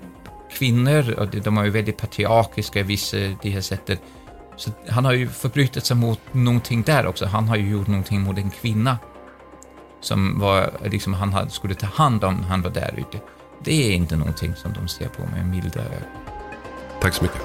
kvinnor, 0.59 1.15
och 1.19 1.29
de 1.29 1.59
är 1.59 1.65
ju 1.65 1.71
väldigt 1.71 1.97
patriarkiska 1.97 2.81
i 2.81 2.83
vissa 2.83 3.17
det 3.17 3.51
här 3.51 3.61
sättet. 3.61 4.03
Så 4.57 4.71
han 4.89 5.05
har 5.05 5.13
ju 5.13 5.29
förbrutit 5.29 5.85
sig 5.85 5.97
mot 5.97 6.21
någonting 6.33 6.83
där 6.83 7.07
också. 7.07 7.27
Han 7.27 7.49
har 7.49 7.57
ju 7.57 7.71
gjort 7.71 7.87
någonting 7.87 8.21
mot 8.21 8.39
en 8.39 8.51
kvinna 8.51 8.99
som 10.01 10.39
var, 10.39 10.71
liksom, 10.85 11.15
han 11.15 11.51
skulle 11.51 11.75
ta 11.75 11.87
hand 11.87 12.25
om 12.25 12.43
han 12.43 12.63
var 12.63 12.71
där 12.71 12.95
ute. 12.97 13.25
Det 13.65 13.93
är 13.93 13.93
inte 13.93 14.17
någonting 14.17 14.55
som 14.55 14.73
de 14.73 14.89
ser 14.89 15.09
på 15.09 15.23
med 15.23 15.47
milda 15.47 15.81
ögon. 15.81 16.09
Tack 17.01 17.15
så 17.15 17.23
mycket. 17.23 17.43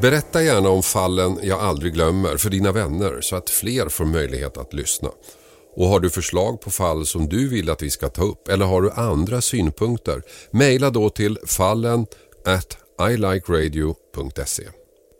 Berätta 0.00 0.42
gärna 0.42 0.68
om 0.68 0.82
fallen 0.82 1.38
jag 1.42 1.60
aldrig 1.60 1.92
glömmer 1.92 2.36
för 2.36 2.50
dina 2.50 2.72
vänner 2.72 3.20
så 3.20 3.36
att 3.36 3.50
fler 3.50 3.88
får 3.88 4.04
möjlighet 4.04 4.56
att 4.56 4.72
lyssna. 4.72 5.10
Och 5.76 5.88
har 5.88 6.00
du 6.00 6.10
förslag 6.10 6.60
på 6.60 6.70
fall 6.70 7.06
som 7.06 7.28
du 7.28 7.48
vill 7.48 7.70
att 7.70 7.82
vi 7.82 7.90
ska 7.90 8.08
ta 8.08 8.22
upp 8.22 8.48
eller 8.48 8.66
har 8.66 8.82
du 8.82 8.90
andra 8.90 9.40
synpunkter, 9.40 10.22
mejla 10.50 10.90
då 10.90 11.10
till 11.10 11.38
fallen 11.46 12.06
at 12.44 12.78
ilikeradio.se. 13.10 14.62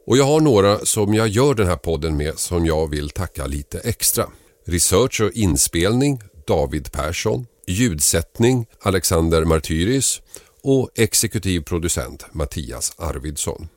Och 0.06 0.16
jag 0.16 0.24
har 0.24 0.40
några 0.40 0.78
som 0.78 1.14
jag 1.14 1.28
gör 1.28 1.54
den 1.54 1.66
här 1.66 1.76
podden 1.76 2.16
med 2.16 2.38
som 2.38 2.66
jag 2.66 2.90
vill 2.90 3.10
tacka 3.10 3.46
lite 3.46 3.78
extra. 3.78 4.26
Research 4.66 5.20
och 5.20 5.32
inspelning 5.32 6.20
David 6.46 6.92
Persson, 6.92 7.46
ljudsättning 7.66 8.66
Alexander 8.80 9.44
Martyris 9.44 10.22
och 10.62 10.90
exekutiv 10.94 11.60
producent 11.60 12.26
Mattias 12.32 12.92
Arvidsson. 12.96 13.68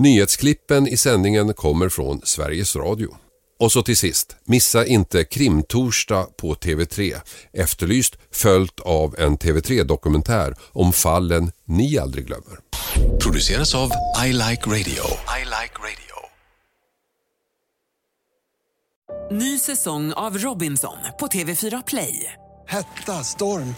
Nyhetsklippen 0.00 0.88
i 0.88 0.96
sändningen 0.96 1.54
kommer 1.54 1.88
från 1.88 2.20
Sveriges 2.24 2.76
Radio. 2.76 3.16
Och 3.58 3.72
så 3.72 3.82
till 3.82 3.96
sist, 3.96 4.36
missa 4.44 4.86
inte 4.86 5.24
Krimtorsdag 5.24 6.36
på 6.36 6.54
TV3. 6.54 7.20
Efterlyst 7.52 8.16
följt 8.32 8.80
av 8.80 9.14
en 9.18 9.38
TV3-dokumentär 9.38 10.54
om 10.72 10.92
fallen 10.92 11.52
ni 11.64 11.98
aldrig 11.98 12.26
glömmer. 12.26 12.58
Produceras 13.22 13.74
av 13.74 13.90
I 14.24 14.32
Like 14.32 14.66
Radio. 14.66 15.04
I 15.38 15.44
like 15.44 15.74
radio. 15.78 16.16
Ny 19.30 19.58
säsong 19.58 20.12
av 20.12 20.38
Robinson 20.38 20.96
på 21.20 21.26
TV4 21.26 21.82
Play. 21.86 22.32
Hetta, 22.68 23.24
storm, 23.24 23.74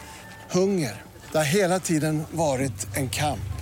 hunger. 0.51 1.03
Det 1.33 1.39
har 1.39 1.45
hela 1.45 1.81
tiden 1.81 2.23
varit 2.31 2.97
en 2.97 3.11
kamp. 3.11 3.62